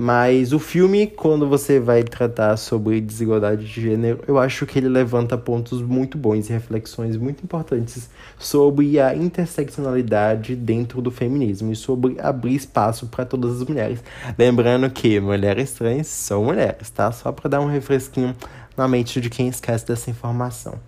Mas 0.03 0.55
o 0.55 0.59
filme, 0.59 1.07
quando 1.07 1.47
você 1.47 1.79
vai 1.79 2.03
tratar 2.03 2.57
sobre 2.57 3.03
desigualdade 3.03 3.67
de 3.67 3.83
gênero, 3.83 4.25
eu 4.27 4.39
acho 4.39 4.65
que 4.65 4.79
ele 4.79 4.89
levanta 4.89 5.37
pontos 5.37 5.83
muito 5.83 6.17
bons 6.17 6.49
e 6.49 6.53
reflexões 6.55 7.19
muito 7.19 7.45
importantes 7.45 8.09
sobre 8.39 8.99
a 8.99 9.15
interseccionalidade 9.15 10.57
dentro 10.57 11.03
do 11.03 11.11
feminismo 11.11 11.71
e 11.71 11.77
sobre 11.77 12.19
abrir 12.19 12.55
espaço 12.55 13.09
para 13.09 13.27
todas 13.27 13.61
as 13.61 13.69
mulheres. 13.69 14.03
Lembrando 14.39 14.89
que 14.89 15.21
mulheres 15.21 15.73
trans 15.73 16.07
são 16.07 16.45
mulheres, 16.45 16.89
tá? 16.89 17.13
Só 17.13 17.31
para 17.31 17.51
dar 17.51 17.61
um 17.61 17.67
refresquinho 17.67 18.35
na 18.75 18.89
mente 18.89 19.21
de 19.21 19.29
quem 19.29 19.49
esquece 19.49 19.87
dessa 19.87 20.09
informação. 20.09 20.81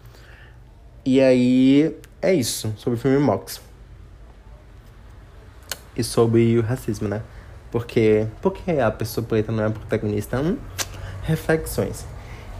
E 1.05 1.21
aí, 1.21 1.95
é 2.23 2.33
isso 2.33 2.73
sobre 2.79 2.99
o 2.99 3.03
filme 3.03 3.19
Mox. 3.19 3.61
E 5.95 6.03
sobre 6.03 6.59
o 6.59 6.63
racismo, 6.63 7.09
né? 7.09 7.21
Porque, 7.73 8.27
porque 8.43 8.71
a 8.73 8.91
pessoa 8.91 9.27
preta 9.27 9.51
não 9.51 9.65
é 9.65 9.71
protagonista? 9.71 10.39
Hum, 10.39 10.59
reflexões. 11.23 12.05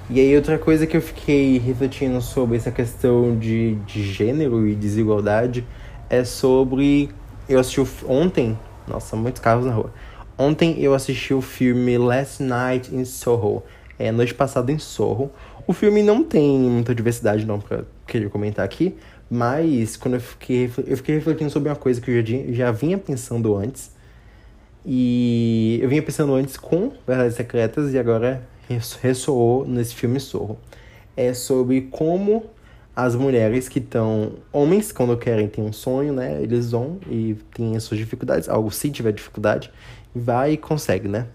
E 0.09 0.19
aí 0.19 0.35
outra 0.35 0.59
coisa 0.59 0.87
que 0.87 0.97
eu 0.97 1.03
fiquei 1.03 1.59
refletindo 1.59 2.21
sobre 2.23 2.57
essa 2.57 2.71
questão 2.71 3.39
de, 3.39 3.75
de 3.87 4.03
gênero 4.03 4.67
e 4.67 4.75
desigualdade 4.75 5.67
é 6.09 6.25
sobre... 6.25 7.11
Eu 7.47 7.61
assisti 7.61 7.87
ontem... 8.09 8.59
Nossa, 8.89 9.15
muitos 9.15 9.43
carros 9.43 9.67
na 9.67 9.73
rua. 9.73 9.93
Ontem 10.37 10.81
eu 10.81 10.95
assisti 10.95 11.35
o 11.35 11.43
filme 11.43 11.99
Last 11.99 12.43
Night 12.43 12.95
in 12.95 13.05
Soho. 13.05 13.63
É, 13.99 14.11
noite 14.11 14.33
passada 14.33 14.73
em 14.73 14.79
Soho. 14.79 15.31
O 15.67 15.75
filme 15.75 16.03
não 16.03 16.25
tem 16.25 16.59
muita 16.59 16.95
diversidade 16.95 17.45
não 17.45 17.61
pra 17.61 17.85
querer 18.07 18.31
comentar 18.31 18.65
aqui. 18.65 18.97
Mas 19.31 19.95
quando 19.97 20.15
eu 20.15 20.21
fiquei, 20.21 20.71
eu 20.87 20.97
fiquei 20.97 21.17
refletindo 21.17 21.51
sobre 21.51 21.69
uma 21.69 21.77
coisa 21.77 22.01
que 22.01 22.11
eu 22.11 22.25
já, 22.25 22.53
já 22.53 22.73
vinha 22.73 22.97
pensando 22.97 23.55
antes 23.55 23.92
e 24.85 25.79
eu 25.81 25.89
vinha 25.89 26.03
pensando 26.03 26.35
antes 26.35 26.57
com 26.57 26.93
Verdades 27.07 27.37
Secretas 27.37 27.93
e 27.93 27.99
agora 27.99 28.43
ressoou 29.01 29.67
nesse 29.67 29.95
filme 29.95 30.19
Sorro. 30.19 30.59
É 31.17 31.33
sobre 31.35 31.83
como 31.83 32.45
as 32.95 33.15
mulheres 33.15 33.69
que 33.69 33.79
estão. 33.79 34.33
Homens, 34.53 34.93
quando 34.93 35.17
querem 35.17 35.49
ter 35.49 35.61
um 35.61 35.73
sonho, 35.73 36.13
né? 36.13 36.43
Eles 36.43 36.73
vão 36.73 36.99
e 37.09 37.37
têm 37.55 37.77
as 37.77 37.85
suas 37.85 38.01
dificuldades. 38.01 38.49
Algo 38.49 38.71
se 38.71 38.91
tiver 38.91 39.13
dificuldade, 39.13 39.71
vai 40.15 40.53
e 40.53 40.57
consegue, 40.57 41.09
né? 41.09 41.27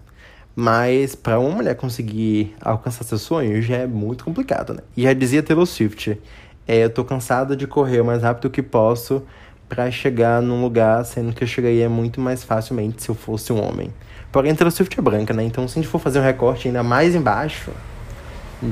Mas 0.54 1.14
para 1.14 1.38
uma 1.38 1.50
mulher 1.50 1.76
conseguir 1.76 2.54
alcançar 2.60 3.04
seu 3.04 3.18
sonho 3.18 3.62
já 3.62 3.76
é 3.76 3.86
muito 3.86 4.24
complicado, 4.24 4.74
né? 4.74 4.80
E 4.96 5.02
já 5.02 5.12
dizia 5.12 5.42
Taylor 5.42 5.66
Swift: 5.66 6.18
é, 6.66 6.84
Eu 6.84 6.90
tô 6.90 7.04
cansada 7.04 7.56
de 7.56 7.66
correr 7.66 8.00
o 8.00 8.04
mais 8.04 8.22
rápido 8.22 8.50
que 8.50 8.62
posso 8.62 9.22
para 9.68 9.90
chegar 9.90 10.40
num 10.40 10.62
lugar, 10.62 11.04
sendo 11.04 11.32
que 11.32 11.44
eu 11.44 11.48
chegaria 11.48 11.88
muito 11.88 12.20
mais 12.20 12.42
facilmente 12.42 13.02
se 13.02 13.08
eu 13.08 13.14
fosse 13.14 13.52
um 13.52 13.62
homem. 13.62 13.92
Porém, 14.32 14.54
Taylor 14.54 14.72
Swift 14.72 14.98
é 14.98 15.02
branca, 15.02 15.34
né? 15.34 15.42
Então, 15.42 15.66
se 15.68 15.78
a 15.78 15.82
gente 15.82 15.90
for 15.90 15.98
fazer 15.98 16.20
um 16.20 16.22
recorte 16.22 16.68
ainda 16.68 16.82
mais 16.82 17.14
embaixo, 17.14 17.70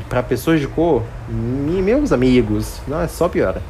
para 0.09 0.23
pessoas 0.23 0.61
de 0.61 0.67
cor, 0.67 1.03
meus 1.29 2.13
amigos, 2.13 2.81
não, 2.89 3.01
é 3.01 3.09
só 3.09 3.29
piora. 3.29 3.63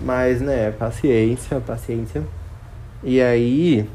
Mas, 0.00 0.40
né, 0.40 0.70
paciência, 0.70 1.58
paciência. 1.60 2.22
E 3.02 3.20
aí, 3.20 3.88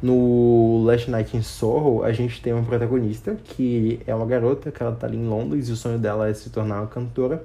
no 0.00 0.84
Last 0.84 1.10
Night 1.10 1.36
in 1.36 1.42
Soho, 1.42 2.04
a 2.04 2.12
gente 2.12 2.40
tem 2.40 2.52
uma 2.52 2.62
protagonista 2.62 3.36
que 3.42 4.00
é 4.06 4.14
uma 4.14 4.26
garota, 4.26 4.70
que 4.70 4.82
ela 4.82 4.92
tá 4.92 5.06
ali 5.06 5.16
em 5.16 5.26
Londres 5.26 5.68
e 5.68 5.72
o 5.72 5.76
sonho 5.76 5.98
dela 5.98 6.28
é 6.28 6.34
se 6.34 6.50
tornar 6.50 6.80
uma 6.80 6.86
cantora. 6.86 7.42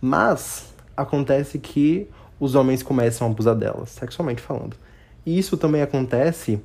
Mas 0.00 0.72
acontece 0.96 1.58
que 1.58 2.08
os 2.38 2.54
homens 2.54 2.82
começam 2.82 3.26
a 3.26 3.30
abusar 3.30 3.54
delas, 3.54 3.90
sexualmente 3.90 4.42
falando. 4.42 4.76
E 5.24 5.38
isso 5.38 5.56
também 5.56 5.82
acontece 5.82 6.60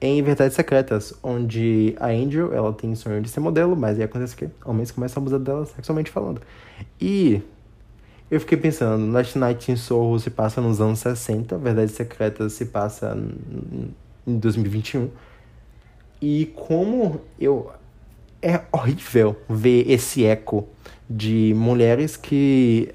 em 0.00 0.22
Verdades 0.22 0.56
Secretas, 0.56 1.14
onde 1.22 1.94
a 2.00 2.08
Angel, 2.08 2.54
ela 2.54 2.72
tem 2.72 2.94
sonho 2.94 3.20
de 3.20 3.28
ser 3.28 3.40
modelo, 3.40 3.76
mas 3.76 3.98
aí 3.98 4.04
acontece 4.04 4.34
que 4.34 4.48
homens 4.64 4.90
começam 4.90 5.20
a 5.20 5.22
abusar 5.22 5.40
dela 5.40 5.66
sexualmente 5.66 6.10
falando. 6.10 6.40
E 7.00 7.42
eu 8.30 8.40
fiquei 8.40 8.56
pensando, 8.56 9.12
Last 9.12 9.38
Night 9.38 9.70
in 9.70 9.76
Soho 9.76 10.18
se 10.18 10.30
passa 10.30 10.60
nos 10.60 10.80
anos 10.80 11.00
60, 11.00 11.58
Verdades 11.58 11.94
Secretas 11.94 12.54
se 12.54 12.64
passa 12.66 13.16
em 14.26 14.38
2021. 14.38 15.10
E 16.22 16.46
como 16.54 17.20
eu 17.38 17.70
é 18.42 18.62
horrível 18.72 19.36
ver 19.48 19.90
esse 19.90 20.24
eco 20.24 20.66
de 21.08 21.52
mulheres 21.54 22.16
que 22.16 22.94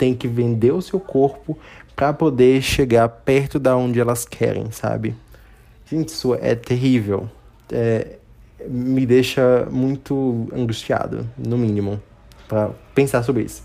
tem 0.00 0.14
que 0.14 0.26
vender 0.26 0.72
o 0.72 0.80
seu 0.80 0.98
corpo 0.98 1.58
para 1.94 2.10
poder 2.10 2.62
chegar 2.62 3.06
perto 3.06 3.58
da 3.58 3.76
onde 3.76 4.00
elas 4.00 4.24
querem, 4.24 4.70
sabe? 4.70 5.14
Gente, 5.84 6.08
isso 6.08 6.34
é 6.34 6.54
terrível. 6.54 7.28
É, 7.70 8.16
me 8.66 9.04
deixa 9.04 9.68
muito 9.70 10.48
angustiado, 10.56 11.28
no 11.36 11.58
mínimo, 11.58 12.00
para 12.48 12.70
pensar 12.94 13.22
sobre 13.22 13.42
isso. 13.42 13.62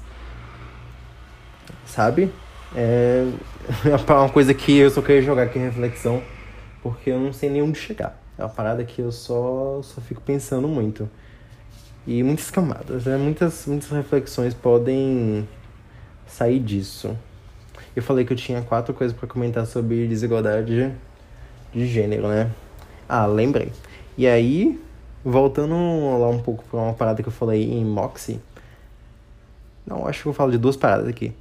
Sabe? 1.86 2.30
É, 2.76 3.26
é 3.88 4.12
uma 4.12 4.28
coisa 4.28 4.54
que 4.54 4.78
eu 4.78 4.90
só 4.90 5.02
queria 5.02 5.22
jogar 5.22 5.44
aqui 5.44 5.58
em 5.58 5.62
reflexão, 5.62 6.22
porque 6.84 7.12
eu 7.12 7.20
não 7.20 7.32
sei 7.32 7.50
nem 7.50 7.62
onde 7.62 7.80
chegar. 7.80 8.22
É 8.38 8.44
uma 8.44 8.50
parada 8.50 8.84
que 8.84 9.02
eu 9.02 9.14
só, 9.14 9.80
só 9.82 10.02
fico 10.02 10.20
pensando 10.20 10.68
muito. 10.68 11.10
E 12.06 12.22
muitas 12.22 12.52
camadas, 12.52 13.06
né? 13.06 13.16
Muitas, 13.16 13.66
muitas 13.66 13.90
reflexões 13.90 14.54
podem 14.54 15.48
sair 16.28 16.60
disso. 16.60 17.16
Eu 17.96 18.04
falei 18.04 18.26
que 18.26 18.34
eu 18.34 18.38
tinha 18.38 18.62
quatro 18.62 18.94
coisas 18.94 19.16
para 19.16 19.28
comentar 19.28 19.66
sobre 19.66 20.08
desigualdade 20.08 20.92
de 21.74 21.88
gênero, 21.88 22.28
né? 22.28 22.52
Ah, 23.08 23.26
lembrei. 23.26 23.72
E 24.18 24.28
aí, 24.28 24.80
voltando 25.24 25.74
lá 26.20 26.28
um 26.30 26.40
pouco 26.40 26.64
para 26.70 26.80
uma 26.80 26.94
parada 26.94 27.24
que 27.24 27.30
eu 27.30 27.34
falei 27.34 27.64
em 27.72 27.86
Moxie. 27.86 28.40
Não, 29.86 30.08
acho 30.08 30.24
que 30.24 30.30
eu 30.30 30.34
falo 30.34 30.52
de 30.52 30.58
duas 30.58 30.76
paradas 30.76 31.08
aqui. 31.08 31.34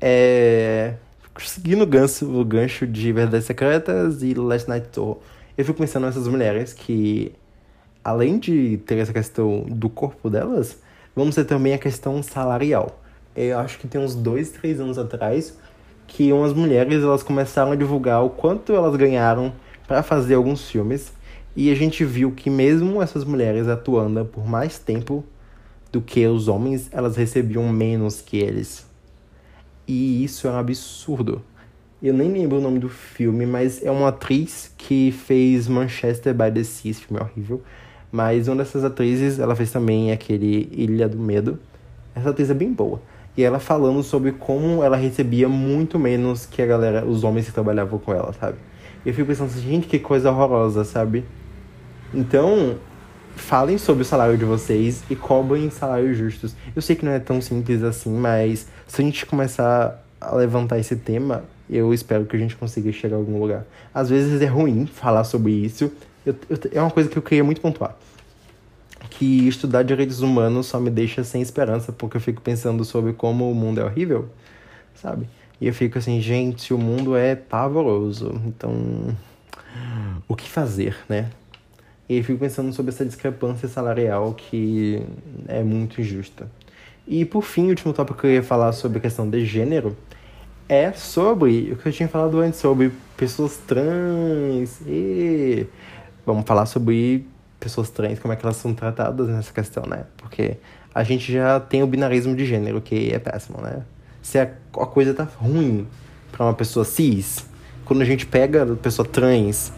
É. 0.00 0.94
Seguindo 1.38 1.82
o 1.82 1.86
gancho, 1.86 2.26
o 2.26 2.44
gancho 2.44 2.86
de 2.86 3.12
Verdades 3.12 3.46
Secretas 3.46 4.22
e 4.22 4.32
Last 4.32 4.68
Night 4.68 4.88
Tour, 4.88 5.18
eu 5.56 5.64
fico 5.64 5.78
pensando 5.78 6.06
nessas 6.06 6.26
mulheres 6.26 6.72
que, 6.72 7.32
além 8.02 8.38
de 8.38 8.78
ter 8.78 8.96
essa 8.98 9.12
questão 9.12 9.60
do 9.68 9.90
corpo 9.90 10.30
delas, 10.30 10.78
vamos 11.14 11.34
ter 11.34 11.44
também 11.44 11.74
a 11.74 11.78
questão 11.78 12.22
salarial 12.22 13.02
eu 13.36 13.58
acho 13.58 13.78
que 13.78 13.86
tem 13.86 14.00
uns 14.00 14.14
dois, 14.14 14.50
três 14.50 14.80
anos 14.80 14.98
atrás, 14.98 15.58
que 16.06 16.32
umas 16.32 16.52
mulheres 16.52 17.02
elas 17.02 17.22
começaram 17.22 17.72
a 17.72 17.76
divulgar 17.76 18.24
o 18.24 18.30
quanto 18.30 18.72
elas 18.72 18.96
ganharam 18.96 19.52
para 19.86 20.02
fazer 20.02 20.34
alguns 20.34 20.68
filmes. 20.68 21.12
E 21.54 21.70
a 21.70 21.74
gente 21.74 22.04
viu 22.04 22.32
que 22.32 22.50
mesmo 22.50 23.02
essas 23.02 23.24
mulheres 23.24 23.66
atuando 23.66 24.24
por 24.24 24.46
mais 24.46 24.78
tempo 24.78 25.24
do 25.90 26.00
que 26.00 26.26
os 26.26 26.48
homens, 26.48 26.88
elas 26.92 27.16
recebiam 27.16 27.68
menos 27.68 28.20
que 28.20 28.38
eles. 28.38 28.86
E 29.86 30.22
isso 30.24 30.46
é 30.46 30.50
um 30.50 30.58
absurdo. 30.58 31.42
Eu 32.02 32.12
nem 32.12 32.30
lembro 32.30 32.58
o 32.58 32.60
nome 32.60 32.78
do 32.78 32.88
filme, 32.88 33.46
mas 33.46 33.82
é 33.82 33.90
uma 33.90 34.08
atriz 34.08 34.72
que 34.76 35.10
fez 35.12 35.66
Manchester 35.66 36.34
by 36.34 36.52
the 36.52 36.62
Sea, 36.62 36.90
esse 36.90 37.00
filme 37.00 37.22
é 37.22 37.24
horrível. 37.24 37.62
Mas 38.12 38.48
uma 38.48 38.56
dessas 38.56 38.84
atrizes, 38.84 39.38
ela 39.38 39.56
fez 39.56 39.70
também 39.70 40.12
aquele 40.12 40.68
Ilha 40.72 41.08
do 41.08 41.18
Medo. 41.18 41.58
Essa 42.14 42.30
atriz 42.30 42.50
é 42.50 42.54
bem 42.54 42.72
boa. 42.72 43.00
E 43.36 43.42
ela 43.42 43.58
falando 43.58 44.02
sobre 44.02 44.32
como 44.32 44.82
ela 44.82 44.96
recebia 44.96 45.48
muito 45.48 45.98
menos 45.98 46.46
que 46.46 46.62
a 46.62 46.66
galera, 46.66 47.04
os 47.04 47.22
homens 47.22 47.46
que 47.46 47.52
trabalhavam 47.52 47.98
com 47.98 48.12
ela, 48.12 48.32
sabe? 48.32 48.56
Eu 49.04 49.12
fico 49.12 49.28
pensando 49.28 49.48
assim, 49.48 49.60
gente, 49.60 49.86
que 49.86 49.98
coisa 49.98 50.30
horrorosa, 50.30 50.84
sabe? 50.84 51.24
Então, 52.14 52.76
falem 53.36 53.76
sobre 53.76 54.02
o 54.02 54.04
salário 54.04 54.38
de 54.38 54.44
vocês 54.44 55.04
e 55.10 55.14
cobrem 55.14 55.68
salários 55.70 56.16
justos. 56.16 56.56
Eu 56.74 56.80
sei 56.80 56.96
que 56.96 57.04
não 57.04 57.12
é 57.12 57.18
tão 57.18 57.40
simples 57.40 57.82
assim, 57.82 58.10
mas 58.10 58.66
se 58.86 59.02
a 59.02 59.04
gente 59.04 59.26
começar 59.26 60.02
a 60.20 60.34
levantar 60.34 60.78
esse 60.78 60.96
tema, 60.96 61.44
eu 61.68 61.92
espero 61.92 62.24
que 62.24 62.36
a 62.36 62.38
gente 62.38 62.56
consiga 62.56 62.90
chegar 62.90 63.16
a 63.16 63.18
algum 63.18 63.38
lugar. 63.38 63.66
Às 63.92 64.08
vezes 64.08 64.40
é 64.40 64.46
ruim 64.46 64.86
falar 64.86 65.24
sobre 65.24 65.52
isso, 65.52 65.92
eu, 66.24 66.34
eu, 66.48 66.58
é 66.72 66.80
uma 66.80 66.90
coisa 66.90 67.08
que 67.08 67.16
eu 67.16 67.22
queria 67.22 67.44
muito 67.44 67.60
pontuar 67.60 67.94
que 69.18 69.48
estudar 69.48 69.82
direitos 69.82 70.20
humanos 70.20 70.66
só 70.66 70.78
me 70.78 70.90
deixa 70.90 71.24
sem 71.24 71.40
esperança, 71.40 71.92
porque 71.92 72.16
eu 72.16 72.20
fico 72.20 72.42
pensando 72.42 72.84
sobre 72.84 73.12
como 73.12 73.50
o 73.50 73.54
mundo 73.54 73.80
é 73.80 73.84
horrível, 73.84 74.28
sabe? 74.94 75.28
E 75.60 75.66
eu 75.66 75.72
fico 75.72 75.98
assim, 75.98 76.20
gente, 76.20 76.74
o 76.74 76.78
mundo 76.78 77.16
é 77.16 77.34
pavoroso, 77.34 78.40
então 78.46 79.16
o 80.28 80.36
que 80.36 80.48
fazer, 80.48 80.96
né? 81.08 81.30
E 82.08 82.18
eu 82.18 82.24
fico 82.24 82.38
pensando 82.38 82.72
sobre 82.72 82.92
essa 82.92 83.04
discrepância 83.04 83.68
salarial 83.68 84.34
que 84.34 85.02
é 85.48 85.62
muito 85.62 86.00
injusta. 86.00 86.48
E 87.06 87.24
por 87.24 87.42
fim, 87.42 87.66
o 87.66 87.68
último 87.70 87.92
tópico 87.92 88.20
que 88.20 88.26
eu 88.26 88.32
ia 88.32 88.42
falar 88.42 88.72
sobre 88.72 88.98
a 88.98 89.00
questão 89.00 89.28
de 89.28 89.44
gênero 89.44 89.96
é 90.68 90.92
sobre 90.92 91.72
o 91.72 91.76
que 91.76 91.88
eu 91.88 91.92
tinha 91.92 92.08
falado 92.08 92.38
antes, 92.40 92.60
sobre 92.60 92.92
pessoas 93.16 93.56
trans. 93.66 94.80
E 94.86 95.66
vamos 96.24 96.44
falar 96.44 96.66
sobre 96.66 97.26
pessoas 97.58 97.90
trans, 97.90 98.18
como 98.18 98.32
é 98.32 98.36
que 98.36 98.44
elas 98.44 98.56
são 98.56 98.74
tratadas 98.74 99.28
nessa 99.28 99.52
questão, 99.52 99.84
né? 99.86 100.04
Porque 100.16 100.56
a 100.94 101.02
gente 101.02 101.32
já 101.32 101.60
tem 101.60 101.82
o 101.82 101.86
binarismo 101.86 102.34
de 102.34 102.44
gênero, 102.44 102.80
que 102.80 103.12
é 103.12 103.18
péssimo, 103.18 103.60
né? 103.60 103.82
Se 104.22 104.38
a, 104.38 104.42
a 104.42 104.86
coisa 104.86 105.14
tá 105.14 105.24
ruim 105.24 105.86
para 106.32 106.44
uma 106.44 106.54
pessoa 106.54 106.84
cis, 106.84 107.46
quando 107.84 108.02
a 108.02 108.04
gente 108.04 108.26
pega 108.26 108.64
a 108.64 108.76
pessoa 108.76 109.06
trans 109.06 109.72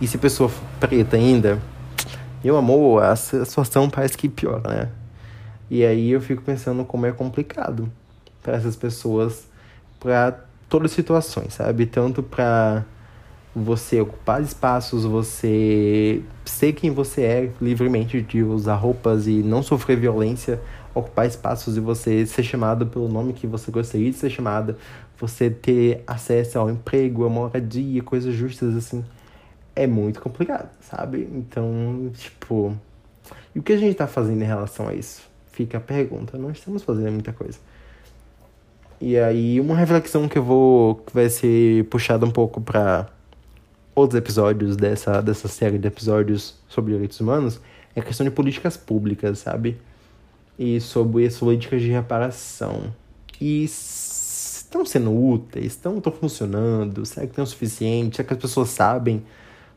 e 0.00 0.06
se 0.06 0.16
a 0.16 0.20
pessoa 0.20 0.50
preta 0.78 1.16
ainda, 1.16 1.58
meu 2.42 2.56
amor, 2.56 3.02
a 3.02 3.16
situação 3.16 3.90
parece 3.90 4.16
que 4.16 4.28
piora, 4.28 4.68
né? 4.68 4.88
E 5.70 5.84
aí 5.84 6.10
eu 6.10 6.20
fico 6.20 6.42
pensando 6.42 6.84
como 6.84 7.04
é 7.04 7.12
complicado 7.12 7.90
para 8.42 8.54
essas 8.54 8.76
pessoas, 8.76 9.46
para 10.00 10.38
todas 10.68 10.92
as 10.92 10.96
situações, 10.96 11.54
sabe? 11.54 11.84
Tanto 11.84 12.22
para 12.22 12.84
você 13.54 14.00
ocupar 14.00 14.42
espaços, 14.42 15.04
você 15.04 16.22
ser 16.44 16.72
quem 16.72 16.90
você 16.90 17.22
é 17.22 17.52
livremente 17.60 18.20
de 18.22 18.42
usar 18.42 18.76
roupas 18.76 19.26
e 19.26 19.42
não 19.42 19.62
sofrer 19.62 19.98
violência, 19.98 20.60
ocupar 20.94 21.26
espaços 21.26 21.76
e 21.76 21.80
você 21.80 22.26
ser 22.26 22.42
chamado 22.42 22.86
pelo 22.86 23.08
nome 23.08 23.32
que 23.32 23.46
você 23.46 23.70
gostaria 23.70 24.10
de 24.10 24.16
ser 24.16 24.30
chamada, 24.30 24.76
você 25.18 25.50
ter 25.50 26.02
acesso 26.06 26.58
ao 26.58 26.70
emprego, 26.70 27.24
a 27.24 27.28
moradia, 27.28 28.02
coisas 28.02 28.34
justas 28.34 28.76
assim, 28.76 29.04
é 29.74 29.86
muito 29.86 30.20
complicado, 30.20 30.70
sabe? 30.80 31.28
Então, 31.32 32.10
tipo, 32.14 32.76
e 33.54 33.58
o 33.58 33.62
que 33.62 33.72
a 33.72 33.76
gente 33.76 33.94
tá 33.94 34.06
fazendo 34.06 34.42
em 34.42 34.46
relação 34.46 34.88
a 34.88 34.94
isso? 34.94 35.22
Fica 35.52 35.78
a 35.78 35.80
pergunta, 35.80 36.38
não 36.38 36.50
estamos 36.50 36.82
fazendo 36.82 37.12
muita 37.12 37.32
coisa. 37.32 37.58
E 39.00 39.16
aí, 39.16 39.60
uma 39.60 39.76
reflexão 39.76 40.28
que 40.28 40.38
eu 40.38 40.42
vou, 40.42 40.96
que 40.96 41.14
vai 41.14 41.28
ser 41.28 41.84
puxada 41.84 42.26
um 42.26 42.30
pouco 42.30 42.60
para 42.60 43.08
outros 43.98 44.18
episódios 44.18 44.76
dessa, 44.76 45.20
dessa 45.20 45.48
série 45.48 45.78
de 45.78 45.88
episódios 45.88 46.54
sobre 46.68 46.92
direitos 46.92 47.20
humanos 47.20 47.60
é 47.94 48.00
a 48.00 48.02
questão 48.02 48.24
de 48.24 48.30
políticas 48.30 48.76
públicas, 48.76 49.40
sabe? 49.40 49.76
E 50.58 50.80
sobre 50.80 51.26
as 51.26 51.36
políticas 51.36 51.82
de 51.82 51.90
reparação. 51.90 52.94
E 53.40 53.64
estão 53.64 54.84
sendo 54.84 55.12
úteis? 55.12 55.66
Estão, 55.66 55.98
estão 55.98 56.12
funcionando? 56.12 57.04
Será 57.04 57.26
que 57.26 57.34
tem 57.34 57.42
o 57.42 57.46
suficiente? 57.46 58.16
Será 58.16 58.28
que 58.28 58.34
as 58.34 58.40
pessoas 58.40 58.68
sabem 58.68 59.22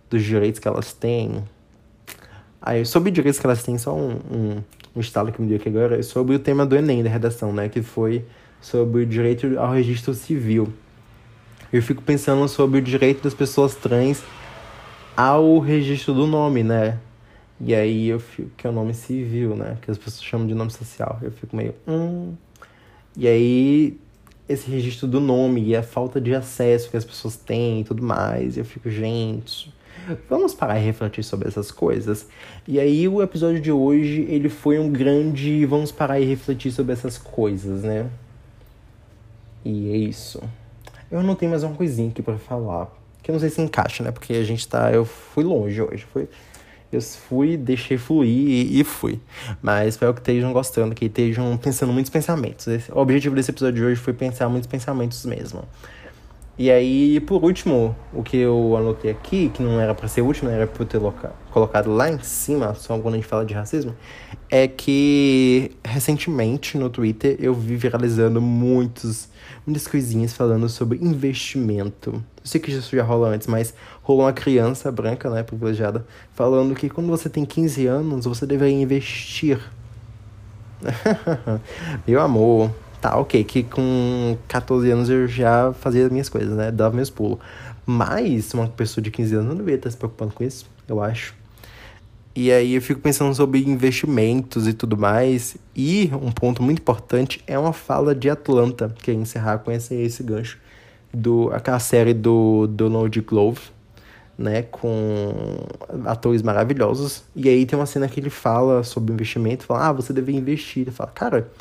dos 0.10 0.24
direitos 0.24 0.60
que 0.60 0.68
elas 0.68 0.94
têm? 0.94 1.44
Aí, 2.62 2.86
sobre 2.86 3.12
direitos 3.12 3.40
que 3.40 3.46
elas 3.46 3.64
têm, 3.64 3.78
só 3.78 3.96
um, 3.96 4.12
um, 4.32 4.64
um 4.96 5.00
estalo 5.00 5.32
que 5.32 5.42
me 5.42 5.48
deu 5.48 5.58
aqui 5.58 5.70
agora, 5.70 6.00
é 6.00 6.02
sobre 6.02 6.36
o 6.36 6.40
tema 6.40 6.66
do 6.66 6.76
Enem, 6.76 7.04
da 7.04 7.10
redação, 7.10 7.52
né? 7.52 7.70
Que 7.70 7.82
foi 7.82 8.26
sobre 8.60 9.04
o 9.04 9.06
direito 9.06 9.58
ao 9.58 9.72
registro 9.72 10.14
civil 10.14 10.72
eu 11.72 11.82
fico 11.82 12.02
pensando 12.02 12.48
sobre 12.48 12.80
o 12.80 12.82
direito 12.82 13.24
das 13.24 13.34
pessoas 13.34 13.76
trans 13.76 14.24
ao 15.16 15.60
registro 15.60 16.14
do 16.14 16.28
nome, 16.28 16.64
né? 16.64 16.98
E 17.60 17.76
aí 17.76 18.08
eu 18.08 18.20
fico 18.20 18.50
que 18.58 18.66
é 18.66 18.70
o 18.70 18.74
nome 18.74 18.94
civil, 18.94 19.56
né? 19.56 19.78
Que 19.82 19.92
as 19.92 19.98
pessoas 19.98 20.24
chamam 20.24 20.48
de 20.48 20.54
nome 20.54 20.72
social. 20.72 21.20
Eu 21.22 21.32
fico 21.32 21.56
meio. 21.56 21.76
Hum. 21.88 22.34
E 23.16 23.28
aí 23.28 24.00
esse 24.50 24.70
registro 24.70 25.08
do 25.08 25.20
nome 25.20 25.64
e 25.64 25.76
a 25.76 25.84
falta 25.84 26.20
de 26.20 26.34
acesso 26.36 26.90
que 26.90 26.98
as 26.98 27.06
pessoas 27.06 27.36
têm 27.36 27.82
e 27.82 27.84
tudo 27.84 28.04
mais. 28.04 28.58
Eu 28.58 28.66
fico, 28.66 28.90
gente, 28.90 29.74
vamos 30.30 30.54
parar 30.54 30.80
e 30.80 30.84
refletir 30.84 31.24
sobre 31.24 31.48
essas 31.48 31.72
coisas. 31.72 32.28
E 32.68 32.80
aí 32.80 33.08
o 33.08 33.22
episódio 33.22 33.62
de 33.62 33.72
hoje, 33.72 34.26
ele 34.30 34.50
foi 34.50 34.80
um 34.80 34.92
grande 34.92 35.66
vamos 35.66 35.92
parar 35.92 36.20
e 36.20 36.26
refletir 36.26 36.72
sobre 36.72 36.94
essas 36.94 37.18
coisas, 37.18 37.84
né? 37.84 38.10
E 39.64 39.92
é 39.92 39.98
isso. 39.98 40.42
Eu 41.12 41.21
não 41.21 41.36
tenho 41.36 41.52
mais 41.52 41.62
uma 41.62 41.76
coisinha 41.76 42.10
aqui 42.10 42.21
para 42.21 42.38
falar. 42.38 42.88
Que 43.21 43.30
eu 43.30 43.34
não 43.34 43.39
sei 43.39 43.50
se 43.50 43.62
encaixa, 43.62 44.02
né? 44.02 44.12
Porque 44.12 44.32
a 44.34 44.43
gente 44.43 44.65
tá. 44.65 44.91
Eu 44.91 45.04
fui 45.04 45.43
longe 45.43 45.82
hoje. 45.82 46.06
Fui, 46.12 46.28
eu 46.89 47.02
fui, 47.02 47.58
deixei 47.58 47.97
fluir 47.97 48.30
e, 48.30 48.80
e 48.80 48.84
fui. 48.86 49.19
Mas 49.62 49.89
espero 49.89 50.13
que 50.13 50.21
estejam 50.21 50.54
gostando, 50.54 50.95
que 50.95 51.06
estejam 51.06 51.58
pensando 51.58 51.91
muitos 51.91 52.10
pensamentos. 52.10 52.65
Esse, 52.65 52.89
o 52.91 52.97
objetivo 52.97 53.36
desse 53.36 53.52
episódio 53.52 53.76
de 53.76 53.84
hoje 53.84 54.00
foi 54.00 54.13
pensar 54.13 54.47
muitos 54.47 54.67
pensamentos 54.67 55.26
mesmo. 55.26 55.63
E 56.62 56.69
aí, 56.69 57.19
por 57.19 57.43
último, 57.43 57.95
o 58.13 58.21
que 58.21 58.38
eu 58.38 58.78
anotei 58.78 59.10
aqui, 59.10 59.50
que 59.50 59.63
não 59.63 59.80
era 59.80 59.95
para 59.95 60.08
ser 60.08 60.21
o 60.21 60.28
último, 60.28 60.47
era 60.47 60.67
para 60.67 60.86
ter 60.86 61.02
colocado 61.50 61.91
lá 61.91 62.08
em 62.08 62.19
cima, 62.19 62.76
só 62.76 63.00
quando 63.00 63.15
a 63.15 63.17
gente 63.17 63.28
fala 63.28 63.43
de 63.43 63.56
racismo, 63.56 63.95
é 64.47 64.67
que 64.67 65.71
recentemente 65.84 66.78
no 66.78 66.88
Twitter 66.88 67.36
eu 67.39 67.56
vi 67.56 67.76
viralizando 67.76 68.39
muitos, 68.39 69.28
muitas 69.65 69.88
coisinhas 69.88 70.34
falando 70.34 70.69
sobre 70.69 71.00
investimento. 71.00 72.12
Eu 72.12 72.24
sei 72.43 72.62
que 72.62 72.69
isso 72.69 72.95
já 72.95 73.02
rola 73.02 73.30
antes, 73.30 73.47
mas 73.47 73.74
rolou 74.04 74.26
uma 74.26 74.32
criança 74.32 74.91
branca, 74.91 75.32
né, 75.32 75.41
privilegiada, 75.41 76.06
falando 76.32 76.76
que 76.76 76.91
quando 76.91 77.08
você 77.08 77.28
tem 77.28 77.43
15 77.43 77.88
anos, 77.88 78.26
você 78.26 78.45
deveria 78.45 78.80
investir. 78.80 79.60
Meu 82.06 82.21
amor, 82.21 82.69
Tá, 83.02 83.18
ok, 83.18 83.44
que 83.44 83.64
com 83.64 84.38
14 84.48 84.92
anos 84.92 85.10
eu 85.10 85.28
já 85.28 85.74
fazia 85.74 86.06
as 86.06 86.12
minhas 86.12 86.30
coisas, 86.30 86.56
né? 86.56 86.72
Dava 86.72 86.96
meus 86.96 87.10
pulos. 87.10 87.40
Mas 87.84 88.54
uma 88.54 88.68
pessoa 88.68 89.04
de 89.04 89.10
15 89.10 89.36
anos 89.36 89.48
não 89.48 89.56
deveria 89.56 89.78
estar 89.78 89.90
se 89.90 89.98
preocupando 89.98 90.34
com 90.34 90.44
isso, 90.44 90.70
eu 90.88 91.02
acho. 91.02 91.34
E 92.36 92.52
aí 92.52 92.76
eu 92.76 92.82
fico 92.82 93.02
pensando 93.02 93.34
sobre 93.34 93.60
investimentos 93.68 94.68
e 94.68 94.74
tudo 94.74 94.96
mais. 94.96 95.58
E 95.76 96.12
um 96.14 96.32
ponto 96.32 96.62
muito 96.62 96.80
importante 96.80 97.44
é 97.48 97.58
uma 97.58 97.74
fala 97.74 98.14
de 98.14 98.30
Atlanta, 98.30 98.94
que 99.02 99.10
é 99.10 99.14
encerrar 99.16 99.58
com 99.60 99.72
esse, 99.72 99.96
esse 99.96 100.22
gancho. 100.22 100.60
Do, 101.14 101.50
aquela 101.52 101.80
série 101.80 102.14
do 102.14 102.68
Donald 102.68 103.20
Glove, 103.22 103.62
né? 104.38 104.62
Com 104.62 105.58
atores 106.06 106.44
maravilhosos. 106.44 107.24
E 107.36 107.50
aí 107.50 107.66
tem 107.66 107.78
uma 107.78 107.88
cena 107.88 108.08
que 108.08 108.20
ele 108.20 108.30
fala 108.30 108.84
sobre 108.84 109.12
investimento, 109.12 109.66
fala, 109.66 109.88
ah, 109.88 109.92
você 109.92 110.14
deve 110.14 110.32
investir. 110.32 110.84
Ele 110.84 110.92
fala, 110.92 111.12
cara, 111.12 111.52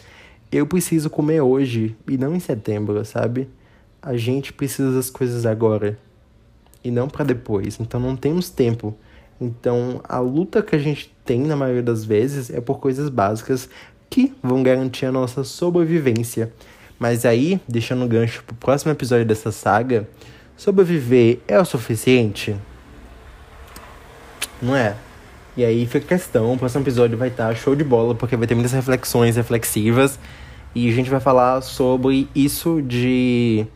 eu 0.51 0.67
preciso 0.67 1.09
comer 1.09 1.41
hoje 1.41 1.97
e 2.09 2.19
não 2.19 2.35
em 2.35 2.41
setembro, 2.41 3.05
sabe? 3.05 3.49
A 4.03 4.17
gente 4.17 4.53
precisa 4.53 4.93
das 4.93 5.11
coisas 5.11 5.47
agora 5.47 5.99
e 6.83 6.91
não 6.91 7.09
para 7.09 7.25
depois. 7.25 7.79
Então 7.79 8.01
não 8.01 8.17
temos 8.17 8.51
tempo. 8.51 8.97
Então 9.41 10.01
a 10.05 10.19
luta 10.19 10.63
que 10.63 10.75
a 10.75 10.79
gente 10.79 11.15
tem 11.25 11.41
na 11.41 11.57
maioria 11.57 11.83
das 11.83 12.05
vezes 12.05 12.51
é 12.51 12.61
por 12.61 12.79
coisas 12.79 13.09
básicas 13.09 13.69
que 14.09 14.35
vão 14.43 14.63
garantir 14.63 15.07
a 15.07 15.13
nossa 15.13 15.45
sobrevivência. 15.45 16.53
Mas 16.99 17.25
aí, 17.25 17.61
deixando 17.67 18.05
o 18.05 18.09
gancho 18.09 18.43
pro 18.45 18.55
próximo 18.57 18.93
episódio 18.93 19.25
dessa 19.25 19.51
saga, 19.53 20.07
sobreviver 20.57 21.39
é 21.49 21.59
o 21.59 21.65
suficiente? 21.65 22.55
Não 24.61 24.77
é? 24.77 24.97
E 25.57 25.65
aí 25.65 25.87
fica 25.87 26.15
a 26.15 26.19
questão, 26.19 26.53
o 26.53 26.59
próximo 26.59 26.83
episódio 26.83 27.17
vai 27.17 27.29
estar 27.29 27.49
tá 27.49 27.55
show 27.55 27.75
de 27.75 27.83
bola, 27.83 28.15
porque 28.15 28.37
vai 28.37 28.47
ter 28.47 28.55
muitas 28.55 28.73
reflexões 28.73 29.37
reflexivas. 29.37 30.19
E 30.75 30.89
a 30.89 30.93
gente 30.93 31.11
vai 31.11 31.21
falar 31.21 31.61
sobre 31.63 32.29
isso 32.35 32.81
de 32.81 33.67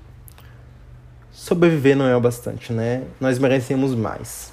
sobreviver 1.32 1.96
não 1.96 2.06
é 2.06 2.16
o 2.16 2.20
bastante, 2.20 2.72
né? 2.72 3.02
Nós 3.20 3.38
merecemos 3.38 3.94
mais. 3.94 4.52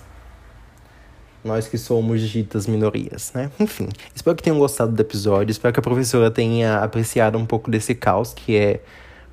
Nós 1.44 1.68
que 1.68 1.78
somos 1.78 2.22
ditas 2.22 2.68
minorias, 2.68 3.32
né? 3.34 3.50
Enfim, 3.60 3.90
espero 4.14 4.36
que 4.36 4.44
tenham 4.44 4.60
gostado 4.60 4.92
do 4.92 5.00
episódio. 5.00 5.52
Espero 5.52 5.74
que 5.74 5.80
a 5.80 5.84
professora 5.84 6.30
tenha 6.30 6.80
apreciado 6.80 7.38
um 7.38 7.46
pouco 7.46 7.70
desse 7.70 7.94
caos 7.96 8.34
que 8.34 8.58
é 8.58 8.82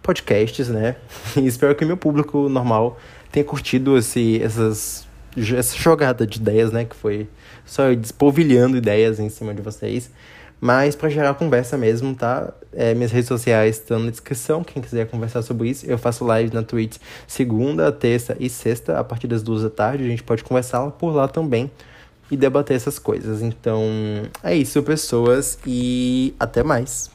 podcasts, 0.03 0.69
né? 0.69 0.97
E 1.37 1.47
espero 1.47 1.75
que 1.75 1.85
o 1.85 1.87
meu 1.87 1.97
público 1.97 2.49
normal 2.49 2.99
tenha 3.33 3.45
curtido 3.45 3.97
esse, 3.97 4.41
essas, 4.43 5.07
essa 5.37 5.77
jogada 5.77 6.27
de 6.27 6.39
ideias, 6.39 6.71
né? 6.71 6.85
Que 6.85 6.95
foi 6.95 7.29
só 7.65 7.93
despovilhando 7.95 8.77
ideias 8.77 9.19
em 9.19 9.29
cima 9.29 9.55
de 9.55 9.63
vocês. 9.63 10.11
Mas 10.61 10.97
para 10.97 11.09
gerar 11.09 11.35
conversa 11.35 11.77
mesmo, 11.77 12.15
tá? 12.15 12.53
É, 12.73 12.95
minhas 12.95 13.13
redes 13.13 13.29
sociais 13.29 13.77
estão 13.77 13.99
na 13.99 14.11
descrição. 14.11 14.65
Quem 14.65 14.83
quiser 14.83 15.09
conversar 15.09 15.43
sobre 15.43 15.69
isso, 15.71 15.87
eu 15.87 15.97
faço 15.97 16.25
live 16.25 16.53
na 16.53 16.63
Twitch 16.63 16.97
segunda, 17.27 17.93
terça 17.93 18.37
e 18.41 18.51
sexta, 18.51 18.99
a 18.99 19.05
partir 19.05 19.29
das 19.29 19.43
duas 19.43 19.63
da 19.63 19.71
tarde. 19.71 20.05
A 20.05 20.09
gente 20.09 20.23
pode 20.23 20.43
conversar 20.43 20.91
por 20.93 21.11
lá 21.15 21.29
também 21.29 21.71
e 22.31 22.37
debater 22.37 22.77
essas 22.77 22.99
coisas. 22.99 23.41
Então, 23.43 23.83
é 24.43 24.55
isso, 24.55 24.83
pessoas, 24.83 25.59
e 25.67 26.35
até 26.39 26.63
mais. 26.63 27.11